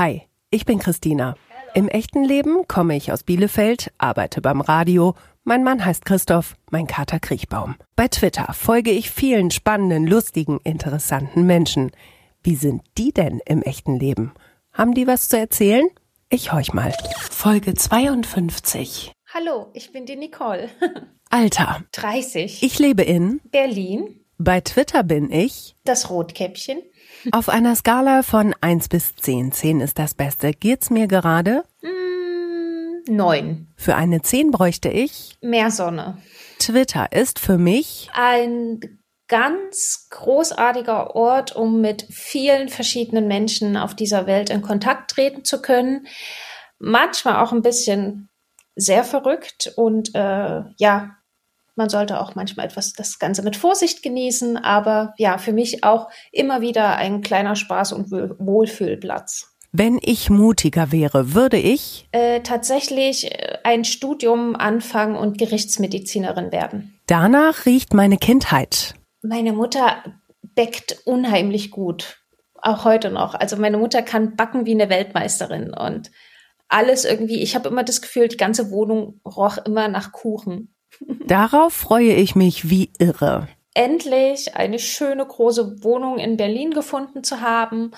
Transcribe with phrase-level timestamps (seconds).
[0.00, 1.34] Hi, ich bin Christina.
[1.74, 5.14] Im echten Leben komme ich aus Bielefeld, arbeite beim Radio.
[5.44, 7.74] Mein Mann heißt Christoph, mein Kater Kriechbaum.
[7.96, 11.90] Bei Twitter folge ich vielen spannenden, lustigen, interessanten Menschen.
[12.42, 14.32] Wie sind die denn im echten Leben?
[14.72, 15.86] Haben die was zu erzählen?
[16.30, 16.94] Ich horch mal.
[17.30, 19.12] Folge 52.
[19.34, 20.70] Hallo, ich bin die Nicole.
[21.28, 21.84] Alter.
[21.92, 22.62] 30.
[22.62, 24.19] Ich lebe in Berlin.
[24.42, 26.78] Bei Twitter bin ich Das Rotkäppchen.
[27.30, 29.52] auf einer Skala von 1 bis 10.
[29.52, 30.52] 10 ist das Beste.
[30.52, 31.64] Geht's mir gerade?
[31.82, 33.68] Mm, Neun.
[33.76, 35.36] Für eine 10 bräuchte ich.
[35.42, 36.16] Mehr Sonne.
[36.58, 38.80] Twitter ist für mich Ein
[39.28, 45.60] ganz großartiger Ort, um mit vielen verschiedenen Menschen auf dieser Welt in Kontakt treten zu
[45.60, 46.06] können.
[46.78, 48.30] Manchmal auch ein bisschen
[48.74, 51.16] sehr verrückt und äh, ja,
[51.80, 56.10] man sollte auch manchmal etwas das Ganze mit Vorsicht genießen, aber ja, für mich auch
[56.30, 59.56] immer wieder ein kleiner Spaß und Wohl- Wohlfühlplatz.
[59.72, 62.06] Wenn ich mutiger wäre, würde ich.
[62.12, 67.00] Äh, tatsächlich äh, ein Studium anfangen und Gerichtsmedizinerin werden.
[67.06, 68.94] Danach riecht meine Kindheit.
[69.22, 70.04] Meine Mutter
[70.42, 72.18] bäckt unheimlich gut,
[72.60, 73.34] auch heute noch.
[73.34, 76.10] Also meine Mutter kann backen wie eine Weltmeisterin und
[76.68, 77.40] alles irgendwie.
[77.40, 80.74] Ich habe immer das Gefühl, die ganze Wohnung roch immer nach Kuchen.
[81.26, 83.48] Darauf freue ich mich wie irre.
[83.74, 87.92] Endlich eine schöne große Wohnung in Berlin gefunden zu haben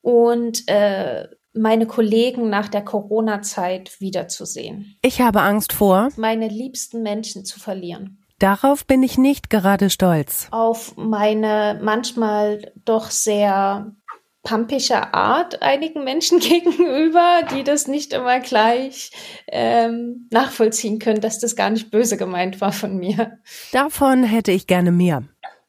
[0.00, 4.96] und äh, meine Kollegen nach der Corona-Zeit wiederzusehen.
[5.02, 6.08] Ich habe Angst vor.
[6.16, 8.18] Meine liebsten Menschen zu verlieren.
[8.38, 10.48] Darauf bin ich nicht gerade stolz.
[10.50, 13.94] auf meine manchmal doch sehr
[14.42, 19.10] pampische Art einigen Menschen gegenüber, die das nicht immer gleich
[19.48, 23.38] ähm, nachvollziehen können, dass das gar nicht böse gemeint war von mir.
[23.72, 25.24] Davon hätte ich gerne mehr.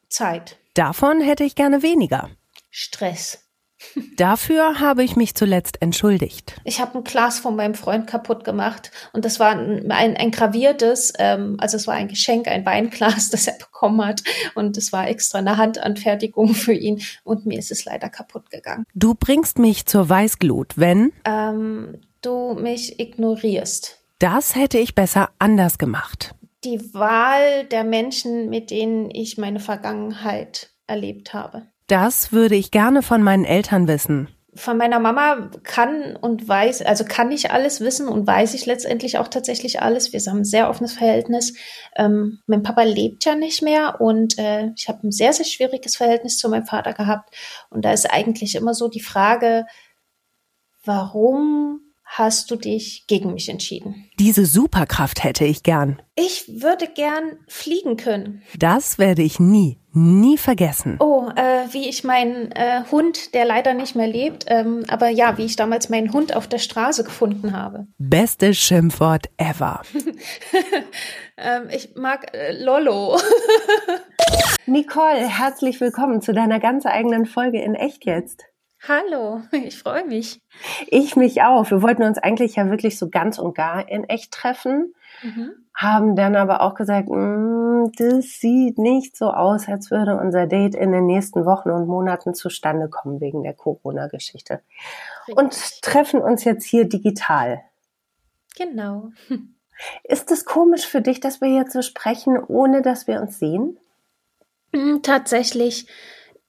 [0.10, 2.30] Zeit, Davon hätte ich gerne weniger.
[2.72, 3.46] Stress.
[4.18, 6.56] Dafür habe ich mich zuletzt entschuldigt.
[6.64, 10.32] Ich habe ein Glas von meinem Freund kaputt gemacht und das war ein, ein, ein
[10.32, 14.22] graviertes, ähm, also es war ein Geschenk, ein Weinglas, das er bekommen hat
[14.56, 18.86] und es war extra eine Handanfertigung für ihn und mir ist es leider kaputt gegangen.
[18.94, 24.00] Du bringst mich zur Weißglut, wenn Ähm, du mich ignorierst.
[24.20, 26.36] das hätte ich besser anders gemacht.
[26.64, 31.68] die Wahl der Menschen, mit denen ich meine Vergangenheit erlebt habe.
[31.88, 34.30] Das würde ich gerne von meinen Eltern wissen.
[34.56, 39.18] Von meiner Mama kann und weiß, also kann ich alles wissen und weiß ich letztendlich
[39.18, 40.14] auch tatsächlich alles.
[40.14, 41.56] Wir haben ein sehr offenes Verhältnis.
[41.96, 45.96] Ähm, mein Papa lebt ja nicht mehr und äh, ich habe ein sehr, sehr schwieriges
[45.96, 47.36] Verhältnis zu meinem Vater gehabt.
[47.72, 49.66] Und da ist eigentlich immer so die Frage,
[50.86, 54.10] warum hast du dich gegen mich entschieden?
[54.20, 56.02] Diese Superkraft hätte ich gern.
[56.16, 58.44] Ich würde gern fliegen können.
[58.58, 60.98] Das werde ich nie, nie vergessen.
[61.00, 65.38] Oh, äh, wie ich meinen äh, Hund, der leider nicht mehr lebt, ähm, aber ja,
[65.38, 67.88] wie ich damals meinen Hund auf der Straße gefunden habe.
[67.98, 69.82] Bestes Schimpfwort ever.
[71.36, 73.18] Ähm, ich mag äh, Lollo.
[74.68, 78.44] Nicole, herzlich willkommen zu deiner ganz eigenen Folge in Echt jetzt.
[78.88, 80.42] Hallo, ich freue mich.
[80.88, 81.72] Ich mich auch.
[81.72, 84.94] Wir wollten uns eigentlich ja wirklich so ganz und gar in echt treffen,
[85.24, 85.52] Mhm.
[85.76, 90.76] Haben dann aber auch gesagt, "Mm, das sieht nicht so aus, als würde unser Date
[90.76, 94.62] in den nächsten Wochen und Monaten zustande kommen wegen der Corona-Geschichte.
[95.36, 97.62] Und treffen uns jetzt hier digital.
[98.58, 99.10] Genau.
[100.04, 103.78] Ist es komisch für dich, dass wir jetzt so sprechen, ohne dass wir uns sehen?
[104.72, 105.88] Mm, Tatsächlich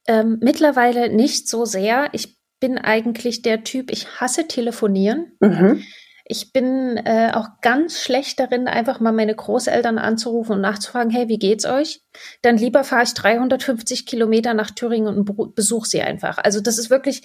[0.06, 2.08] ähm, mittlerweile nicht so sehr.
[2.12, 5.32] Ich bin eigentlich der Typ, ich hasse telefonieren.
[5.40, 5.82] Mhm.
[6.26, 11.28] Ich bin äh, auch ganz schlecht darin, einfach mal meine Großeltern anzurufen und nachzufragen, hey,
[11.28, 12.02] wie geht's euch?
[12.42, 16.38] Dann lieber fahre ich 350 Kilometer nach Thüringen und besuche sie einfach.
[16.38, 17.22] Also das ist wirklich,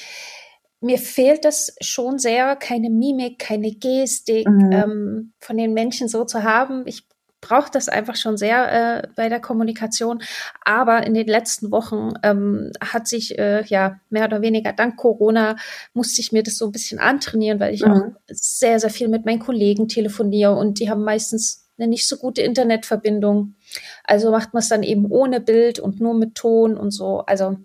[0.82, 4.72] mir fehlt das schon sehr, keine Mimik, keine Gestik Mhm.
[4.72, 6.84] ähm, von den Menschen so zu haben.
[6.86, 7.04] Ich
[7.42, 10.22] brauche das einfach schon sehr äh, bei der Kommunikation.
[10.64, 15.56] Aber in den letzten Wochen ähm, hat sich äh, ja mehr oder weniger dank Corona
[15.94, 17.92] musste ich mir das so ein bisschen antrainieren, weil ich Mhm.
[17.92, 22.18] auch sehr, sehr viel mit meinen Kollegen telefoniere und die haben meistens eine nicht so
[22.18, 23.56] gute Internetverbindung.
[24.04, 27.20] Also macht man es dann eben ohne Bild und nur mit Ton und so.
[27.20, 27.58] Also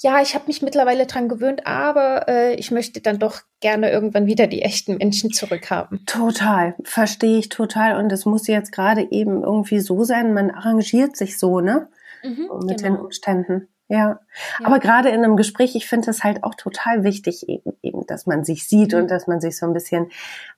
[0.00, 4.26] ja, ich habe mich mittlerweile dran gewöhnt, aber äh, ich möchte dann doch gerne irgendwann
[4.26, 6.04] wieder die echten Menschen zurückhaben.
[6.06, 7.96] Total, verstehe ich total.
[7.98, 11.88] Und es muss jetzt gerade eben irgendwie so sein, man arrangiert sich so, ne?
[12.22, 13.04] Mit den genau.
[13.04, 13.68] Umständen.
[13.88, 14.20] Ja.
[14.60, 14.66] Ja.
[14.66, 18.26] Aber gerade in einem Gespräch, ich finde es halt auch total wichtig, eben, eben, dass
[18.26, 18.98] man sich sieht Mhm.
[19.00, 20.10] und dass man sich so ein bisschen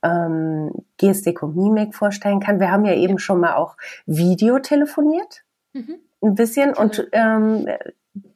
[0.02, 2.58] ähm, Gestik und Mimik vorstellen kann.
[2.60, 3.76] Wir haben ja eben schon mal auch
[4.06, 5.44] Video telefoniert,
[5.74, 5.96] Mhm.
[6.22, 6.74] ein bisschen.
[6.74, 7.68] Und ähm,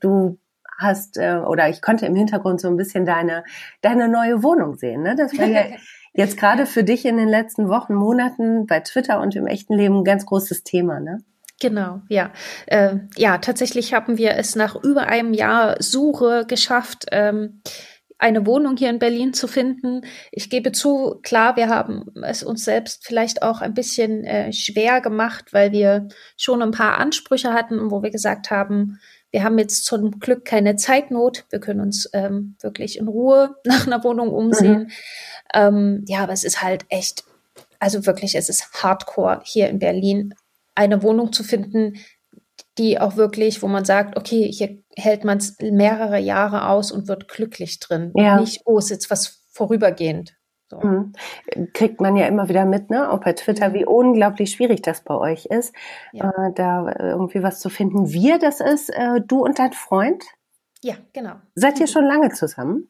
[0.01, 0.39] du
[0.79, 3.45] hast äh, oder ich konnte im Hintergrund so ein bisschen deine
[3.81, 5.03] deine neue Wohnung sehen.
[5.03, 5.15] Ne?
[5.17, 5.63] Das war ja
[6.15, 9.99] jetzt gerade für dich in den letzten Wochen, Monaten bei Twitter und im echten Leben
[9.99, 11.01] ein ganz großes Thema.
[11.01, 11.19] Ne?
[11.61, 12.33] Genau, ja.
[12.67, 17.63] Äh, ja, tatsächlich haben wir es nach über einem Jahr Suche geschafft, ähm,
[18.19, 20.03] eine Wohnung hier in Berlin zu finden.
[20.31, 25.01] Ich gebe zu, klar, wir haben es uns selbst vielleicht auch ein bisschen äh, schwer
[25.01, 29.01] gemacht, weil wir schon ein paar Ansprüche hatten, wo wir gesagt haben,
[29.35, 31.45] wir haben jetzt zum Glück keine Zeitnot.
[31.51, 34.83] Wir können uns ähm, wirklich in Ruhe nach einer Wohnung umsehen.
[34.83, 34.91] Mhm.
[35.53, 37.25] Ähm, ja, aber es ist halt echt,
[37.81, 40.35] also wirklich, es ist hardcore hier in Berlin
[40.77, 41.95] eine Wohnung zu finden,
[42.79, 47.09] die auch wirklich, wo man sagt, okay, hier hält man es mehrere Jahre aus und
[47.09, 48.13] wird glücklich drin.
[48.15, 48.39] Ja.
[48.39, 50.37] Nicht, oh, ist jetzt was vorübergehend.
[50.81, 50.87] So.
[50.87, 51.13] Mhm.
[51.73, 53.11] Kriegt man ja immer wieder mit, ne?
[53.11, 53.75] Auch bei Twitter, mhm.
[53.75, 55.75] wie unglaublich schwierig das bei euch ist,
[56.13, 56.31] ja.
[56.31, 58.11] äh, da irgendwie was zu finden.
[58.11, 60.23] Wir, das ist äh, du und dein Freund?
[60.83, 61.35] Ja, genau.
[61.55, 61.91] Seid ihr mhm.
[61.91, 62.89] schon lange zusammen?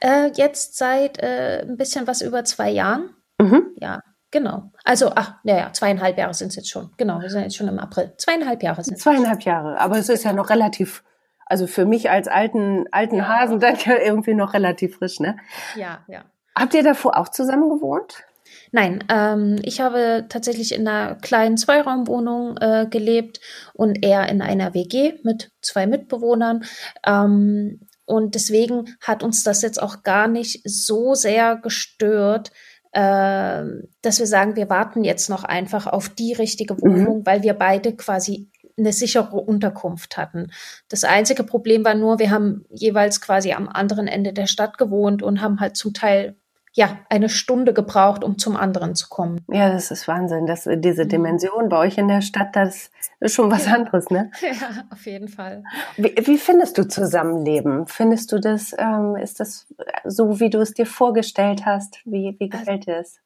[0.00, 3.10] Äh, jetzt seit äh, ein bisschen was über zwei Jahren.
[3.38, 3.72] Mhm.
[3.76, 4.00] Ja,
[4.32, 4.72] Genau.
[4.82, 6.90] Also, ach, naja, zweieinhalb Jahre sind es jetzt schon.
[6.96, 8.14] Genau, wir sind jetzt schon im April.
[8.16, 9.02] Zweieinhalb Jahre sind es.
[9.02, 9.78] Zweieinhalb Jahre.
[9.78, 11.04] Aber es ist ja noch relativ,
[11.44, 13.28] also für mich als alten, alten ja.
[13.28, 15.36] Hasen dann ja irgendwie noch relativ frisch, ne?
[15.76, 16.24] Ja, ja.
[16.54, 18.24] Habt ihr davor auch zusammen gewohnt?
[18.70, 23.40] Nein, ähm, ich habe tatsächlich in einer kleinen Zweiraumwohnung äh, gelebt
[23.74, 26.64] und er in einer WG mit zwei Mitbewohnern.
[27.06, 32.50] Ähm, und deswegen hat uns das jetzt auch gar nicht so sehr gestört,
[32.92, 33.62] äh,
[34.02, 36.80] dass wir sagen, wir warten jetzt noch einfach auf die richtige mhm.
[36.80, 37.26] Wohnung, mhm.
[37.26, 40.50] weil wir beide quasi eine sichere Unterkunft hatten.
[40.88, 45.22] Das einzige Problem war nur, wir haben jeweils quasi am anderen Ende der Stadt gewohnt
[45.22, 46.36] und haben halt zum Teil
[46.74, 49.44] ja, eine Stunde gebraucht, um zum anderen zu kommen.
[49.50, 50.46] Ja, das ist Wahnsinn.
[50.46, 51.08] dass diese mhm.
[51.08, 52.90] Dimension bei euch in der Stadt, das
[53.20, 53.74] ist schon was ja.
[53.74, 54.30] anderes, ne?
[54.40, 55.64] Ja, auf jeden Fall.
[55.96, 57.86] Wie, wie findest du Zusammenleben?
[57.86, 59.66] Findest du das, ähm, ist das
[60.04, 62.00] so, wie du es dir vorgestellt hast?
[62.04, 63.20] Wie, wie gefällt dir es?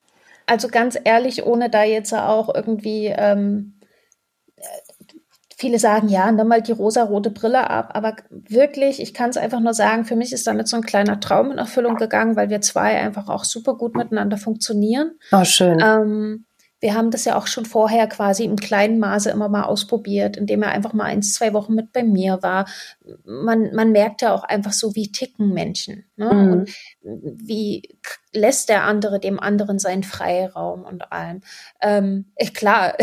[0.46, 3.75] Also ganz ehrlich, ohne da jetzt auch irgendwie ähm,
[5.56, 7.90] viele sagen, ja, nimm mal die rosa-rote Brille ab.
[7.94, 11.18] Aber wirklich, ich kann es einfach nur sagen, für mich ist damit so ein kleiner
[11.18, 15.12] Traum in Erfüllung gegangen, weil wir zwei einfach auch super gut miteinander funktionieren.
[15.32, 15.80] Oh, schön.
[15.82, 16.44] Ähm,
[16.78, 20.62] wir haben das ja auch schon vorher quasi im kleinen Maße immer mal ausprobiert, indem
[20.62, 22.68] er einfach mal eins, zwei Wochen mit bei mir war.
[23.24, 26.04] Man, man merkt ja auch einfach so, wie ticken Menschen.
[26.16, 26.34] Ne?
[26.34, 26.52] Mhm.
[26.52, 26.70] Und
[27.00, 27.98] wie
[28.32, 31.40] lässt der andere dem anderen seinen Freiraum und allem.
[31.80, 32.94] Ähm, klar,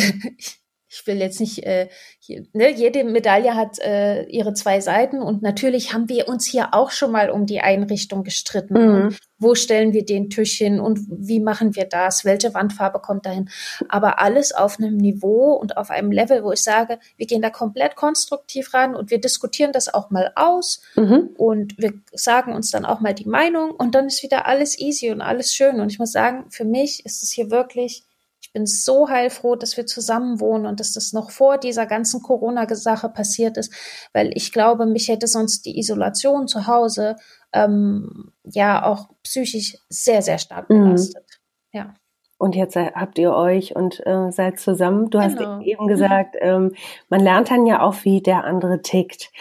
[0.94, 1.90] ich will jetzt nicht, äh,
[2.30, 6.92] ne, jede Medaille hat äh, ihre zwei Seiten und natürlich haben wir uns hier auch
[6.92, 8.74] schon mal um die Einrichtung gestritten.
[8.74, 9.16] Mhm.
[9.40, 12.24] Wo stellen wir den Tisch hin und wie machen wir das?
[12.24, 13.50] Welche Wandfarbe kommt dahin?
[13.90, 17.50] Aber alles auf einem Niveau und auf einem Level, wo ich sage, wir gehen da
[17.50, 21.30] komplett konstruktiv ran und wir diskutieren das auch mal aus mhm.
[21.38, 25.12] und wir sagen uns dann auch mal die Meinung und dann ist wieder alles easy
[25.12, 25.82] und alles schön.
[25.82, 28.06] Und ich muss sagen, für mich ist es hier wirklich
[28.54, 33.10] bin so heilfroh, dass wir zusammen wohnen und dass das noch vor dieser ganzen Corona-Sache
[33.10, 33.74] passiert ist,
[34.14, 37.16] weil ich glaube, mich hätte sonst die Isolation zu Hause
[37.52, 40.84] ähm, ja auch psychisch sehr, sehr stark mhm.
[40.84, 41.26] belastet.
[41.72, 41.80] Mhm.
[41.80, 41.94] Ja.
[42.38, 45.10] Und jetzt habt ihr euch und äh, seid zusammen.
[45.10, 45.58] Du genau.
[45.58, 46.74] hast eben gesagt, ähm,
[47.10, 49.32] man lernt dann ja auch, wie der andere tickt.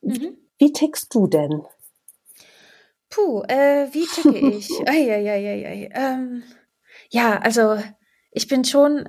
[0.00, 0.36] Mhm.
[0.58, 1.62] Wie tickst du denn?
[3.10, 4.70] Puh, äh, wie ticke ich?
[4.86, 5.90] ei, ei, ei, ei, ei.
[5.92, 6.42] Ähm,
[7.10, 7.78] ja, also
[8.36, 9.08] ich bin schon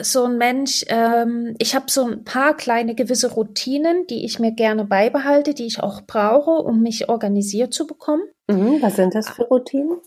[0.00, 4.52] so ein Mensch, ähm, ich habe so ein paar kleine gewisse Routinen, die ich mir
[4.52, 8.22] gerne beibehalte, die ich auch brauche, um mich organisiert zu bekommen.
[8.48, 9.98] Mhm, was sind das für Routinen?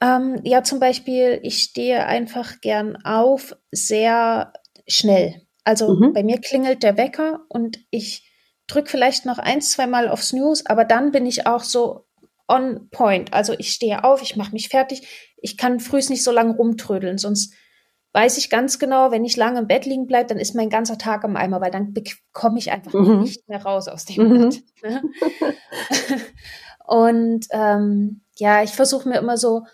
[0.00, 4.52] Ähm, ja, zum Beispiel, ich stehe einfach gern auf, sehr
[4.86, 5.42] schnell.
[5.64, 6.12] Also mhm.
[6.12, 8.30] bei mir klingelt der Wecker und ich
[8.68, 12.06] drücke vielleicht noch ein, zwei Mal auf Snooze, aber dann bin ich auch so
[12.48, 13.32] on point.
[13.32, 15.25] Also ich stehe auf, ich mache mich fertig.
[15.36, 17.54] Ich kann frühs nicht so lange rumtrödeln, sonst
[18.16, 20.96] weiß ich ganz genau, wenn ich lange im Bett liegen bleibe, dann ist mein ganzer
[20.96, 21.92] Tag im Eimer, weil dann
[22.32, 23.20] komme ich einfach mhm.
[23.20, 24.48] nicht mehr raus aus dem mhm.
[24.48, 24.62] Bett.
[24.82, 25.02] Ne?
[26.86, 29.64] Und ähm, ja, ich versuche mir immer so,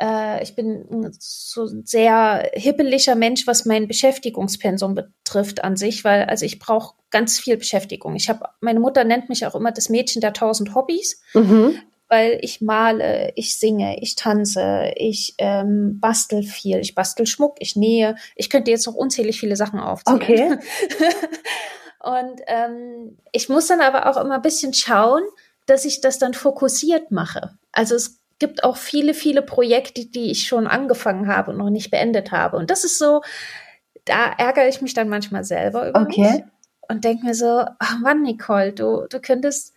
[0.00, 6.24] äh, ich bin so ein sehr hippeliger Mensch, was mein Beschäftigungspensum betrifft an sich, weil
[6.24, 8.16] also ich brauche ganz viel Beschäftigung.
[8.16, 11.20] Ich habe, meine Mutter nennt mich auch immer das Mädchen der tausend Hobbys.
[11.34, 11.74] Mhm
[12.10, 17.76] weil ich male, ich singe, ich tanze, ich ähm, bastel viel, ich bastel Schmuck, ich
[17.76, 18.16] nähe.
[18.34, 20.18] Ich könnte jetzt noch unzählig viele Sachen aufzählen.
[20.18, 20.58] Okay.
[22.02, 25.22] Und ähm, ich muss dann aber auch immer ein bisschen schauen,
[25.66, 27.56] dass ich das dann fokussiert mache.
[27.70, 31.92] Also es gibt auch viele, viele Projekte, die ich schon angefangen habe und noch nicht
[31.92, 32.56] beendet habe.
[32.56, 33.20] Und das ist so,
[34.04, 36.32] da ärgere ich mich dann manchmal selber über okay.
[36.32, 36.42] mich
[36.88, 39.74] und denke mir so, ach Mann, Nicole, du, du könntest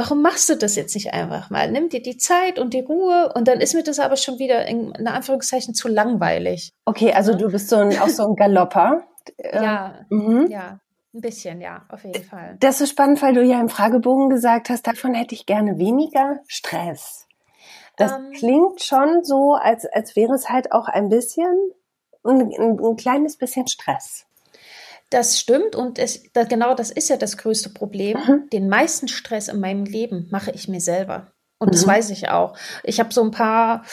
[0.00, 1.70] warum machst du das jetzt nicht einfach mal?
[1.70, 4.66] Nimm dir die Zeit und die Ruhe und dann ist mir das aber schon wieder
[4.66, 6.72] in, in Anführungszeichen zu langweilig.
[6.86, 9.02] Okay, also du bist so ein, auch so ein Galopper.
[9.52, 10.46] ja, mhm.
[10.48, 10.80] ja.
[11.12, 12.56] Ein bisschen, ja, auf jeden Fall.
[12.60, 16.38] Das ist spannend, weil du ja im Fragebogen gesagt hast, davon hätte ich gerne weniger
[16.46, 17.26] Stress.
[17.96, 21.72] Das ähm, klingt schon so, als, als wäre es halt auch ein bisschen,
[22.24, 24.26] ein, ein kleines bisschen Stress.
[25.10, 28.16] Das stimmt und es, da, genau das ist ja das größte Problem.
[28.16, 28.48] Mhm.
[28.52, 31.32] Den meisten Stress in meinem Leben mache ich mir selber.
[31.58, 31.72] Und mhm.
[31.72, 32.56] das weiß ich auch.
[32.84, 33.84] Ich habe so ein paar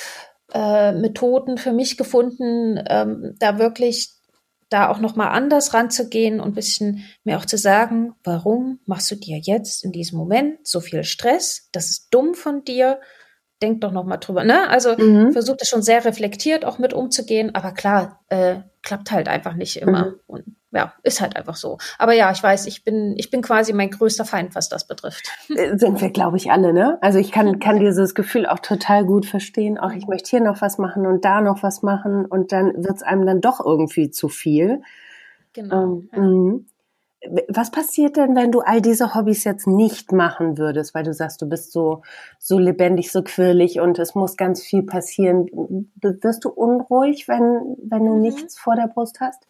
[0.53, 4.13] äh, Methoden für mich gefunden, ähm, da wirklich
[4.69, 9.09] da auch noch mal anders ranzugehen und ein bisschen mir auch zu sagen, warum machst
[9.11, 11.69] du dir jetzt in diesem Moment so viel Stress?
[11.71, 12.99] Das ist dumm von dir.
[13.61, 14.43] Denk doch noch mal drüber.
[14.43, 14.69] Ne?
[14.69, 15.31] Also mhm.
[15.31, 19.77] versucht das schon sehr reflektiert auch mit umzugehen, aber klar, äh, klappt halt einfach nicht
[19.77, 20.05] immer.
[20.05, 20.19] Mhm.
[20.27, 21.77] Und ja, ist halt einfach so.
[21.97, 25.29] Aber ja, ich weiß, ich bin, ich bin quasi mein größter Feind, was das betrifft.
[25.49, 26.97] Äh, sind wir, glaube ich, alle, ne?
[27.01, 29.77] Also ich kann, kann dieses Gefühl auch total gut verstehen.
[29.77, 32.97] Auch ich möchte hier noch was machen und da noch was machen und dann wird
[32.97, 34.81] es einem dann doch irgendwie zu viel.
[35.53, 35.83] Genau.
[35.83, 36.21] Ähm, ja.
[36.21, 36.65] Mhm.
[37.49, 41.41] Was passiert denn, wenn du all diese Hobbys jetzt nicht machen würdest, weil du sagst,
[41.41, 42.03] du bist so,
[42.37, 45.47] so lebendig, so quirlig und es muss ganz viel passieren?
[45.99, 48.21] Wirst du unruhig, wenn, wenn du mhm.
[48.21, 49.47] nichts vor der Brust hast?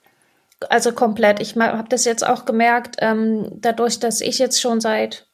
[0.69, 1.39] Also komplett.
[1.39, 5.27] Ich habe das jetzt auch gemerkt, ähm, dadurch, dass ich jetzt schon seit,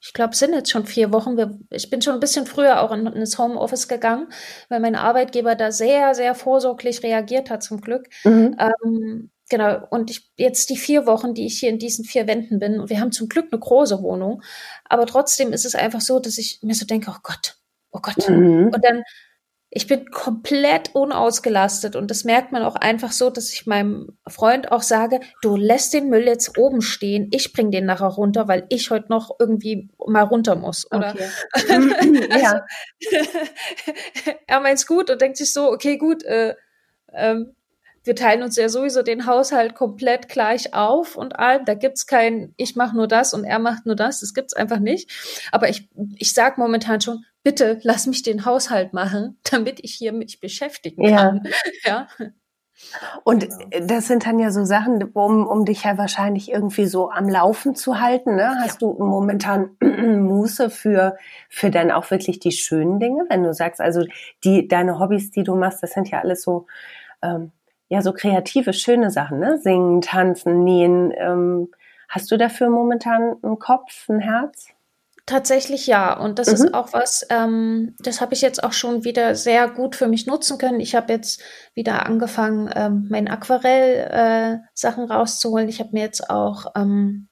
[0.00, 2.80] ich glaube, es sind jetzt schon vier Wochen, wir, ich bin schon ein bisschen früher
[2.80, 4.28] auch in, in das Homeoffice gegangen,
[4.68, 8.08] weil mein Arbeitgeber da sehr, sehr vorsorglich reagiert hat, zum Glück.
[8.22, 8.56] Mhm.
[8.58, 12.60] Ähm, genau, und ich jetzt die vier Wochen, die ich hier in diesen vier Wänden
[12.60, 14.42] bin, und wir haben zum Glück eine große Wohnung,
[14.84, 17.56] aber trotzdem ist es einfach so, dass ich mir so denke, oh Gott,
[17.90, 18.28] oh Gott.
[18.28, 18.70] Mhm.
[18.72, 19.02] Und dann
[19.70, 24.72] ich bin komplett unausgelastet und das merkt man auch einfach so, dass ich meinem Freund
[24.72, 28.64] auch sage, du lässt den Müll jetzt oben stehen, ich bring den nachher runter, weil
[28.70, 30.90] ich heute noch irgendwie mal runter muss.
[30.90, 31.28] Oder okay.
[32.30, 32.56] also,
[34.46, 36.54] er meint's gut und denkt sich so, okay, gut, äh,
[37.12, 37.54] ähm,
[38.04, 41.66] wir teilen uns ja sowieso den Haushalt komplett gleich auf und allem.
[41.66, 44.20] Da gibt's kein, ich mache nur das und er macht nur das.
[44.20, 45.10] Das gibt's einfach nicht.
[45.52, 50.12] Aber ich, ich sag momentan schon, bitte lass mich den Haushalt machen, damit ich hier
[50.12, 51.48] mich beschäftigen kann.
[51.84, 52.06] Ja.
[52.18, 52.28] ja.
[53.24, 53.86] Und genau.
[53.86, 57.74] das sind dann ja so Sachen, um, um dich ja wahrscheinlich irgendwie so am Laufen
[57.74, 58.36] zu halten.
[58.36, 58.54] Ne?
[58.60, 58.88] Hast ja.
[58.88, 61.16] du momentan Muße für,
[61.48, 63.24] für dann auch wirklich die schönen Dinge?
[63.30, 64.04] Wenn du sagst, also
[64.44, 66.66] die, deine Hobbys, die du machst, das sind ja alles so,
[67.22, 67.50] ähm,
[67.88, 69.58] ja, so kreative, schöne Sachen, ne?
[69.58, 71.14] Singen, tanzen, nähen.
[71.16, 71.70] Ähm,
[72.10, 74.68] hast du dafür momentan einen Kopf, ein Herz?
[75.28, 76.18] Tatsächlich ja.
[76.18, 76.54] Und das mhm.
[76.54, 80.26] ist auch was, ähm, das habe ich jetzt auch schon wieder sehr gut für mich
[80.26, 80.80] nutzen können.
[80.80, 81.42] Ich habe jetzt
[81.74, 85.68] wieder angefangen, ähm, meine Aquarell-Sachen äh, rauszuholen.
[85.68, 87.28] Ich habe mir jetzt auch ähm,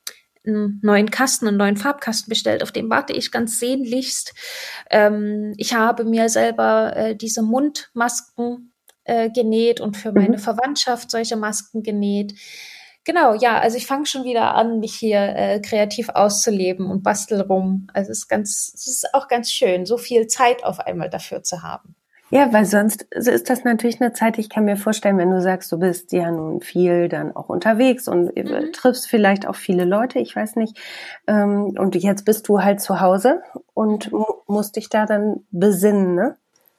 [0.47, 2.62] einen neuen Kasten, einen neuen Farbkasten bestellt.
[2.62, 4.35] Auf dem warte ich ganz sehnlichst.
[4.91, 8.75] Ähm, ich habe mir selber äh, diese Mundmasken
[9.05, 10.43] äh, genäht und für meine mhm.
[10.43, 12.35] Verwandtschaft solche Masken genäht.
[13.07, 17.41] Genau, ja, also ich fange schon wieder an, mich hier äh, kreativ auszuleben und bastel
[17.41, 17.87] rum.
[17.95, 21.45] Also es ist ganz, es ist auch ganz schön, so viel Zeit auf einmal dafür
[21.45, 21.95] zu haben.
[22.31, 25.71] Ja, weil sonst ist das natürlich eine Zeit, ich kann mir vorstellen, wenn du sagst,
[25.71, 28.73] du bist ja nun viel dann auch unterwegs und mhm.
[28.73, 30.77] triffst vielleicht auch viele Leute, ich weiß nicht.
[31.29, 33.41] Ähm, und jetzt bist du halt zu Hause
[33.73, 34.11] und
[34.49, 36.37] musst dich da dann besinnen, ne?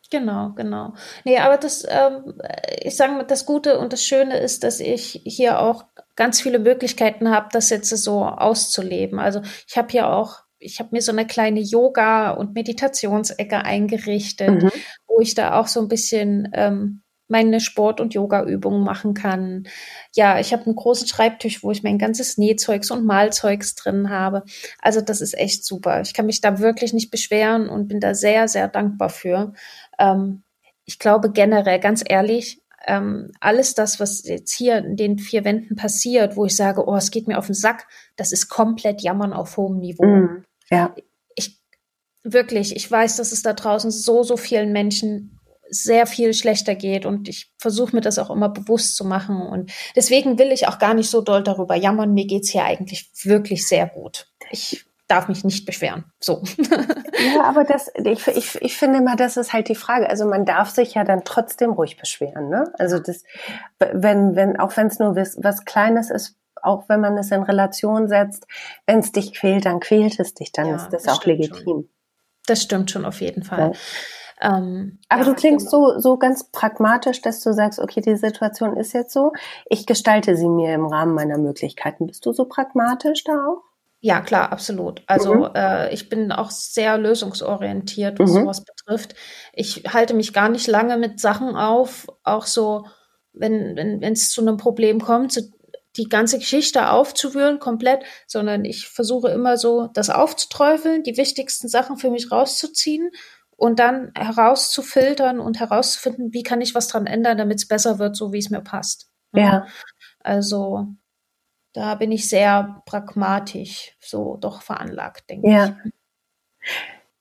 [0.10, 0.94] Genau, genau.
[1.26, 2.40] Nee, aber das, ähm,
[2.82, 5.86] ich sage mal, das Gute und das Schöne ist, dass ich hier auch
[6.16, 9.20] ganz viele Möglichkeiten habe, das jetzt so auszuleben.
[9.20, 14.64] Also ich habe hier auch, ich habe mir so eine kleine Yoga- und Meditationsecke eingerichtet,
[14.64, 14.72] mhm.
[15.08, 19.68] wo ich da auch so ein bisschen ähm, meine Sport- und Yoga-Übungen machen kann.
[20.16, 24.44] Ja, ich habe einen großen Schreibtisch, wo ich mein ganzes Nähzeugs und Malzeugs drin habe.
[24.82, 26.02] Also das ist echt super.
[26.02, 29.54] Ich kann mich da wirklich nicht beschweren und bin da sehr, sehr dankbar für.
[29.98, 30.44] Ähm,
[30.86, 35.76] ich glaube generell, ganz ehrlich, ähm, alles das, was jetzt hier in den vier Wänden
[35.76, 39.34] passiert, wo ich sage, oh, es geht mir auf den Sack, das ist komplett Jammern
[39.34, 40.06] auf hohem Niveau.
[40.06, 40.96] Mm, ja.
[41.36, 41.60] Ich
[42.24, 45.40] wirklich, ich weiß, dass es da draußen so, so vielen Menschen
[45.70, 49.72] sehr viel schlechter geht und ich versuche mir das auch immer bewusst zu machen und
[49.98, 52.14] deswegen will ich auch gar nicht so doll darüber jammern.
[52.14, 54.32] Mir geht's hier eigentlich wirklich sehr gut.
[54.50, 56.06] Ich darf mich nicht beschweren.
[56.20, 56.44] So.
[57.36, 60.08] Ja, aber das, ich, ich, ich finde mal, das ist halt die Frage.
[60.08, 62.72] Also man darf sich ja dann trotzdem ruhig beschweren, ne?
[62.78, 63.24] Also das,
[63.80, 67.42] wenn, wenn, auch wenn es nur was, was Kleines ist, auch wenn man es in
[67.42, 68.46] Relation setzt,
[68.86, 71.64] wenn es dich quält, dann quält es dich, dann ja, ist das, das auch legitim.
[71.64, 71.90] Schon.
[72.46, 73.72] Das stimmt schon auf jeden Fall.
[74.40, 74.58] Ja.
[74.58, 75.94] Ähm, Aber ja, du klingst genau.
[75.94, 79.34] so, so ganz pragmatisch, dass du sagst, okay, die Situation ist jetzt so,
[79.66, 82.06] ich gestalte sie mir im Rahmen meiner Möglichkeiten.
[82.06, 83.64] Bist du so pragmatisch da auch?
[84.00, 85.02] Ja, klar, absolut.
[85.08, 85.50] Also mhm.
[85.56, 88.42] äh, ich bin auch sehr lösungsorientiert, was mhm.
[88.42, 89.16] sowas betrifft.
[89.54, 92.86] Ich halte mich gar nicht lange mit Sachen auf, auch so,
[93.34, 95.42] wenn wenn wenn, es zu einem Problem kommt, so
[95.98, 101.98] die ganze Geschichte aufzuwühlen komplett, sondern ich versuche immer so, das aufzuträufeln, die wichtigsten Sachen
[101.98, 103.10] für mich rauszuziehen
[103.56, 108.16] und dann herauszufiltern und herauszufinden, wie kann ich was dran ändern, damit es besser wird,
[108.16, 109.10] so wie es mir passt.
[109.34, 109.66] Ja.
[110.20, 110.88] Also
[111.78, 115.78] da bin ich sehr pragmatisch so doch veranlagt, denke ja.
[115.86, 115.94] ich.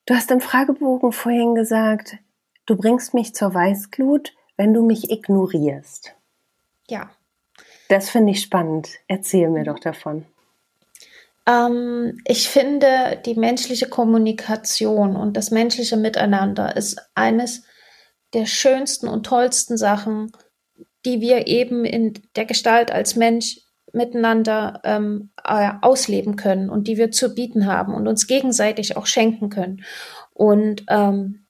[0.07, 2.17] Du hast im Fragebogen vorhin gesagt,
[2.65, 6.15] du bringst mich zur Weißglut, wenn du mich ignorierst.
[6.89, 7.11] Ja.
[7.91, 8.89] Das finde ich spannend.
[9.09, 10.25] Erzähl mir doch davon.
[11.47, 17.65] Ähm, ich finde, die menschliche Kommunikation und das menschliche Miteinander ist eines
[18.33, 20.33] der schönsten und tollsten Sachen,
[21.05, 26.97] die wir eben in der Gestalt als Mensch miteinander ähm, äh, ausleben können und die
[26.97, 29.83] wir zu bieten haben und uns gegenseitig auch schenken können.
[30.33, 31.47] Und ähm,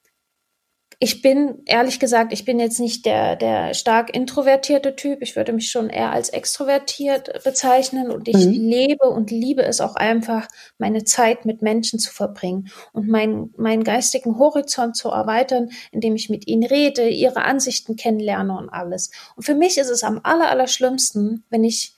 [0.99, 5.21] ich bin, ehrlich gesagt, ich bin jetzt nicht der, der stark introvertierte Typ.
[5.21, 8.53] Ich würde mich schon eher als extrovertiert bezeichnen und ich mhm.
[8.53, 13.85] lebe und liebe es auch einfach, meine Zeit mit Menschen zu verbringen und meinen, meinen
[13.85, 19.11] geistigen Horizont zu erweitern, indem ich mit ihnen rede, ihre Ansichten kennenlerne und alles.
[19.37, 21.96] Und für mich ist es am aller, aller schlimmsten, wenn ich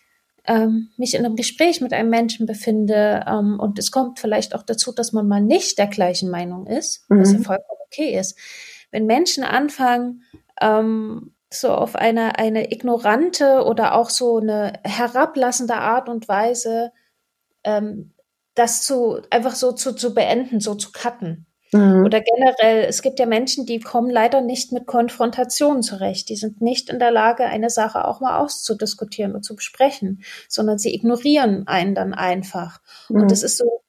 [0.49, 4.65] ähm, mich in einem Gespräch mit einem Menschen befinde ähm, und es kommt vielleicht auch
[4.65, 7.21] dazu, dass man mal nicht der gleichen Meinung ist, mhm.
[7.21, 8.37] was ja vollkommen okay ist
[8.91, 10.23] wenn Menschen anfangen,
[10.61, 16.93] ähm, so auf eine, eine ignorante oder auch so eine herablassende Art und Weise,
[17.65, 18.13] ähm,
[18.55, 21.47] das zu, einfach so zu, zu beenden, so zu cutten.
[21.73, 22.05] Mhm.
[22.05, 26.29] Oder generell, es gibt ja Menschen, die kommen leider nicht mit Konfrontationen zurecht.
[26.29, 30.79] Die sind nicht in der Lage, eine Sache auch mal auszudiskutieren und zu besprechen, sondern
[30.79, 32.81] sie ignorieren einen dann einfach.
[33.09, 33.23] Mhm.
[33.23, 33.83] Und es ist so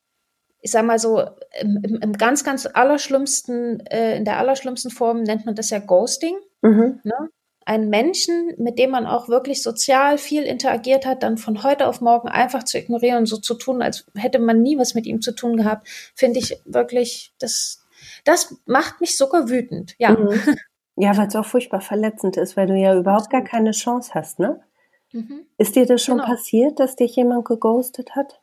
[0.61, 1.21] ich sag mal so,
[1.61, 5.79] im, im, im ganz, ganz allerschlimmsten, äh, in der allerschlimmsten Form nennt man das ja
[5.79, 6.35] Ghosting.
[6.61, 6.99] Mhm.
[7.03, 7.29] Ne?
[7.65, 12.01] Einen Menschen, mit dem man auch wirklich sozial viel interagiert hat, dann von heute auf
[12.01, 15.21] morgen einfach zu ignorieren und so zu tun, als hätte man nie was mit ihm
[15.21, 17.85] zu tun gehabt, finde ich wirklich, das,
[18.23, 20.11] das macht mich sogar wütend, ja.
[20.11, 20.39] Mhm.
[21.01, 24.37] Ja, weil es auch furchtbar verletzend ist, weil du ja überhaupt gar keine Chance hast,
[24.37, 24.59] ne?
[25.13, 25.45] Mhm.
[25.57, 26.27] Ist dir das schon genau.
[26.27, 28.41] passiert, dass dich jemand geghostet hat?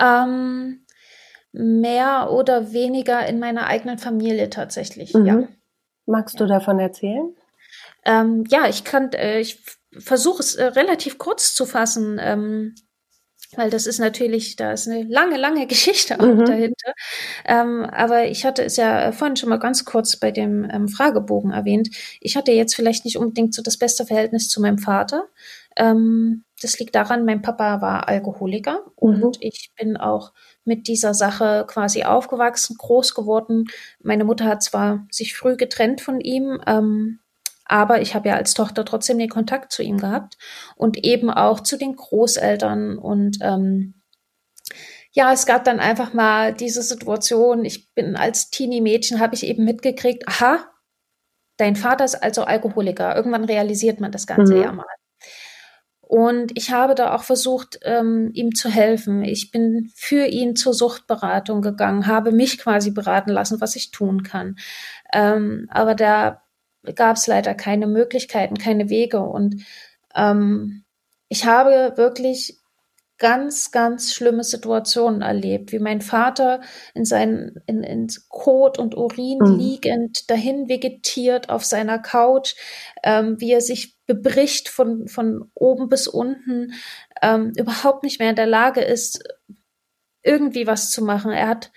[0.00, 0.84] Ähm,
[1.52, 5.26] mehr oder weniger in meiner eigenen Familie tatsächlich, mhm.
[5.26, 5.48] ja.
[6.06, 7.32] Magst du davon erzählen?
[8.08, 9.62] Ähm, ja, ich kann, äh, ich
[9.98, 12.74] versuche es äh, relativ kurz zu fassen, ähm,
[13.54, 16.46] weil das ist natürlich, da ist eine lange, lange Geschichte auch mhm.
[16.46, 16.92] dahinter.
[17.44, 21.50] Ähm, aber ich hatte es ja vorhin schon mal ganz kurz bei dem ähm, Fragebogen
[21.50, 21.90] erwähnt.
[22.20, 25.24] Ich hatte jetzt vielleicht nicht unbedingt so das beste Verhältnis zu meinem Vater.
[25.76, 29.22] Ähm, das liegt daran, mein Papa war Alkoholiker mhm.
[29.22, 30.32] und ich bin auch
[30.64, 33.66] mit dieser Sache quasi aufgewachsen, groß geworden.
[34.00, 37.20] Meine Mutter hat zwar sich früh getrennt von ihm, ähm,
[37.68, 40.36] aber ich habe ja als Tochter trotzdem den Kontakt zu ihm gehabt
[40.76, 43.94] und eben auch zu den Großeltern und ähm,
[45.12, 47.64] ja, es gab dann einfach mal diese Situation.
[47.64, 50.70] Ich bin als Teenie-Mädchen, habe ich eben mitgekriegt, aha,
[51.56, 53.16] dein Vater ist also Alkoholiker.
[53.16, 54.62] Irgendwann realisiert man das Ganze mhm.
[54.62, 54.86] ja mal.
[56.00, 59.22] Und ich habe da auch versucht, ähm, ihm zu helfen.
[59.22, 64.22] Ich bin für ihn zur Suchtberatung gegangen, habe mich quasi beraten lassen, was ich tun
[64.22, 64.56] kann.
[65.12, 66.42] Ähm, aber da
[66.94, 69.20] gab es leider keine Möglichkeiten, keine Wege.
[69.20, 69.64] Und
[70.14, 70.84] ähm,
[71.28, 72.58] ich habe wirklich
[73.18, 76.60] ganz, ganz schlimme Situationen erlebt, wie mein Vater
[76.94, 79.58] in seinen, in, in Kot und Urin mhm.
[79.58, 82.54] liegend dahin vegetiert auf seiner Couch,
[83.02, 86.74] ähm, wie er sich bebricht von, von oben bis unten,
[87.20, 89.22] ähm, überhaupt nicht mehr in der Lage ist,
[90.22, 91.32] irgendwie was zu machen.
[91.32, 91.72] Er hat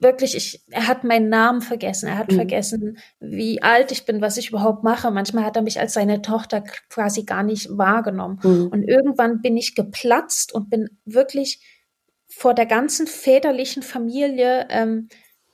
[0.00, 2.08] wirklich, ich, er hat meinen Namen vergessen.
[2.08, 2.36] Er hat mhm.
[2.36, 5.10] vergessen, wie alt ich bin, was ich überhaupt mache.
[5.10, 8.40] Manchmal hat er mich als seine Tochter quasi gar nicht wahrgenommen.
[8.42, 8.68] Mhm.
[8.68, 11.62] Und irgendwann bin ich geplatzt und bin wirklich
[12.28, 15.08] vor der ganzen väterlichen Familie ähm,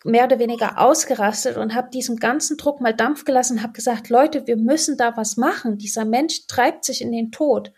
[0.04, 4.46] mehr oder weniger ausgerastet und habe diesem ganzen Druck mal Dampf gelassen, habe gesagt, Leute,
[4.46, 5.78] wir müssen da was machen.
[5.78, 7.72] Dieser Mensch treibt sich in den Tod.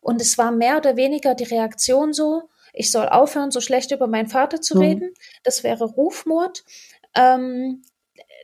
[0.00, 4.06] Und es war mehr oder weniger die Reaktion so, ich soll aufhören, so schlecht über
[4.06, 4.82] meinen Vater zu mhm.
[4.82, 5.14] reden.
[5.42, 6.64] Das wäre Rufmord.
[7.16, 7.82] Ähm,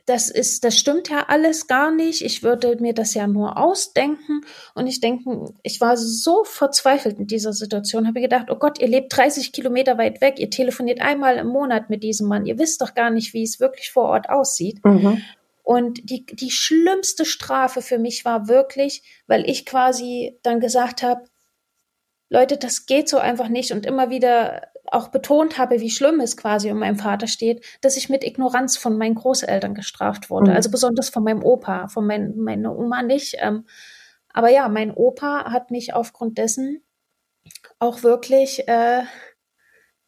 [0.05, 2.23] das ist, das stimmt ja alles gar nicht.
[2.23, 4.41] Ich würde mir das ja nur ausdenken.
[4.75, 8.89] Und ich denke, ich war so verzweifelt in dieser Situation, habe gedacht, oh Gott, ihr
[8.89, 12.81] lebt 30 Kilometer weit weg, ihr telefoniert einmal im Monat mit diesem Mann, ihr wisst
[12.81, 14.83] doch gar nicht, wie es wirklich vor Ort aussieht.
[14.83, 15.21] Mhm.
[15.63, 21.23] Und die, die schlimmste Strafe für mich war wirklich, weil ich quasi dann gesagt habe,
[22.29, 26.37] Leute, das geht so einfach nicht und immer wieder auch betont habe, wie schlimm es
[26.37, 30.51] quasi um meinem Vater steht, dass ich mit Ignoranz von meinen Großeltern gestraft wurde.
[30.51, 30.57] Mhm.
[30.57, 33.35] Also besonders von meinem Opa, von mein, meiner Oma nicht.
[33.39, 33.65] Ähm,
[34.29, 36.83] aber ja, mein Opa hat mich aufgrund dessen
[37.79, 39.03] auch wirklich, äh,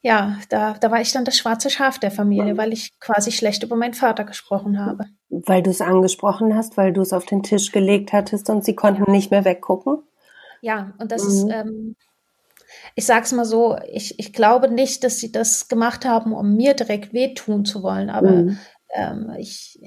[0.02, 2.58] ja, da, da war ich dann das schwarze Schaf der Familie, mhm.
[2.58, 5.06] weil ich quasi schlecht über meinen Vater gesprochen habe.
[5.30, 8.76] Weil du es angesprochen hast, weil du es auf den Tisch gelegt hattest und sie
[8.76, 9.12] konnten ja.
[9.12, 10.04] nicht mehr weggucken?
[10.66, 11.30] Ja, und das mhm.
[11.30, 11.96] ist, ähm,
[12.96, 16.74] ich sag's mal so, ich, ich glaube nicht, dass sie das gemacht haben, um mir
[16.74, 18.58] direkt wehtun zu wollen, aber mhm.
[18.96, 19.80] ähm, ich,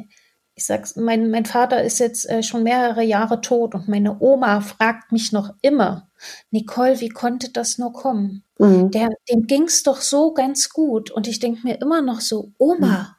[0.54, 4.60] ich sag's, mein, mein Vater ist jetzt äh, schon mehrere Jahre tot und meine Oma
[4.60, 6.10] fragt mich noch immer,
[6.52, 8.44] Nicole, wie konnte das nur kommen?
[8.60, 8.92] Mhm.
[8.92, 11.10] Der, dem ging's doch so ganz gut.
[11.10, 13.17] Und ich denke mir immer noch so, Oma, mhm.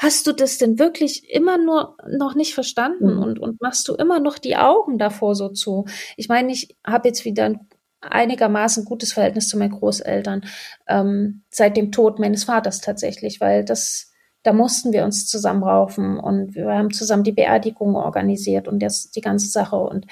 [0.00, 3.22] Hast du das denn wirklich immer nur noch nicht verstanden mhm.
[3.22, 5.84] und, und machst du immer noch die Augen davor so zu?
[6.16, 7.68] Ich meine, ich habe jetzt wieder ein
[8.00, 10.46] einigermaßen gutes Verhältnis zu meinen Großeltern
[10.88, 14.10] ähm, seit dem Tod meines Vaters tatsächlich, weil das,
[14.42, 19.20] da mussten wir uns zusammenraufen und wir haben zusammen die Beerdigung organisiert und das, die
[19.20, 20.06] ganze Sache und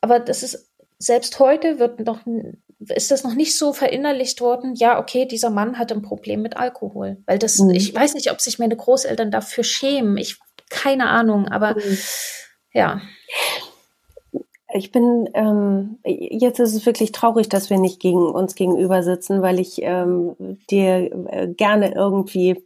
[0.00, 2.20] aber das ist selbst heute wird noch
[2.78, 6.56] ist das noch nicht so verinnerlicht worden, ja, okay, dieser Mann hat ein Problem mit
[6.56, 7.18] Alkohol.
[7.26, 7.70] Weil das, mhm.
[7.70, 10.16] ich weiß nicht, ob sich meine Großeltern dafür schämen.
[10.18, 11.98] Ich, keine Ahnung, aber mhm.
[12.72, 13.00] ja.
[14.74, 19.40] Ich bin, ähm, jetzt ist es wirklich traurig, dass wir nicht gegen uns gegenüber sitzen,
[19.40, 20.36] weil ich ähm,
[20.68, 22.62] dir äh, gerne irgendwie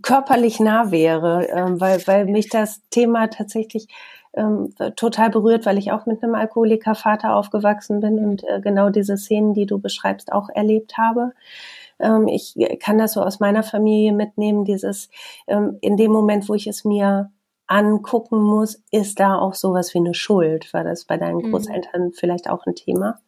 [0.00, 3.88] körperlich nah wäre, ähm, weil, weil mich das Thema tatsächlich
[4.36, 9.16] ähm, total berührt, weil ich auch mit einem Alkoholikervater aufgewachsen bin und äh, genau diese
[9.16, 11.32] Szenen, die du beschreibst, auch erlebt habe.
[11.98, 15.08] Ähm, ich kann das so aus meiner Familie mitnehmen, dieses
[15.46, 17.30] ähm, in dem Moment, wo ich es mir
[17.66, 20.72] angucken muss, ist da auch sowas wie eine Schuld?
[20.74, 21.50] War das bei deinen mhm.
[21.50, 22.12] Großeltern mhm.
[22.12, 23.20] vielleicht auch ein Thema?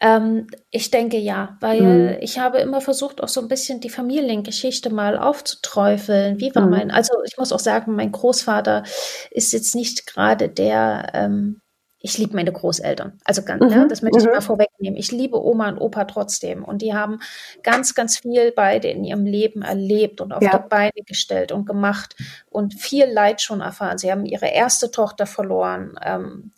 [0.00, 2.16] Ähm, ich denke ja, weil mhm.
[2.20, 6.40] ich habe immer versucht, auch so ein bisschen die Familiengeschichte mal aufzuträufeln.
[6.40, 6.70] Wie war mhm.
[6.70, 8.82] mein, also ich muss auch sagen, mein Großvater
[9.30, 11.60] ist jetzt nicht gerade der, ähm,
[12.02, 13.20] ich liebe meine Großeltern.
[13.24, 13.70] Also ganz, mhm.
[13.70, 14.32] ja, das möchte ich mhm.
[14.32, 14.98] mal vorwegnehmen.
[14.98, 16.64] Ich liebe Oma und Opa trotzdem.
[16.64, 17.20] Und die haben
[17.62, 20.58] ganz, ganz viel beide in ihrem Leben erlebt und auf ja.
[20.58, 22.16] die Beine gestellt und gemacht
[22.50, 23.98] und viel Leid schon erfahren.
[23.98, 26.52] Sie haben ihre erste Tochter verloren, ähm,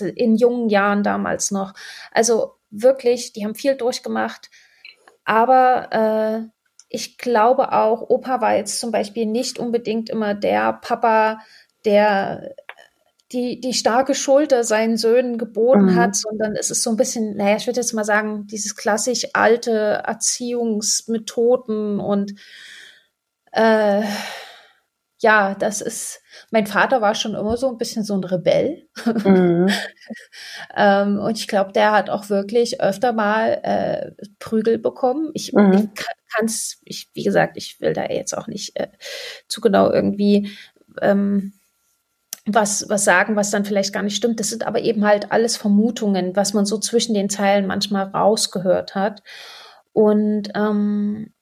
[0.00, 1.74] in jungen Jahren damals noch.
[2.12, 4.50] Also wirklich, die haben viel durchgemacht.
[5.24, 6.48] Aber äh,
[6.88, 11.40] ich glaube auch, Opa war jetzt zum Beispiel nicht unbedingt immer der Papa,
[11.84, 12.54] der
[13.32, 15.96] die, die starke Schulter seinen Söhnen geboten mhm.
[15.96, 19.26] hat, sondern es ist so ein bisschen, naja, ich würde jetzt mal sagen, dieses klassisch
[19.34, 22.36] alte Erziehungsmethoden und
[23.52, 24.02] äh,
[25.20, 28.88] ja, das ist, mein Vater war schon immer so ein bisschen so ein Rebell.
[29.24, 29.68] Mhm.
[30.76, 35.30] ähm, und ich glaube, der hat auch wirklich öfter mal äh, Prügel bekommen.
[35.34, 35.72] Ich, mhm.
[35.72, 36.04] ich
[36.34, 38.88] kann es, ich, wie gesagt, ich will da jetzt auch nicht äh,
[39.48, 40.50] zu genau irgendwie
[41.02, 41.52] ähm,
[42.46, 44.38] was, was sagen, was dann vielleicht gar nicht stimmt.
[44.38, 48.94] Das sind aber eben halt alles Vermutungen, was man so zwischen den Zeilen manchmal rausgehört
[48.94, 49.22] hat.
[49.92, 51.32] Und ähm,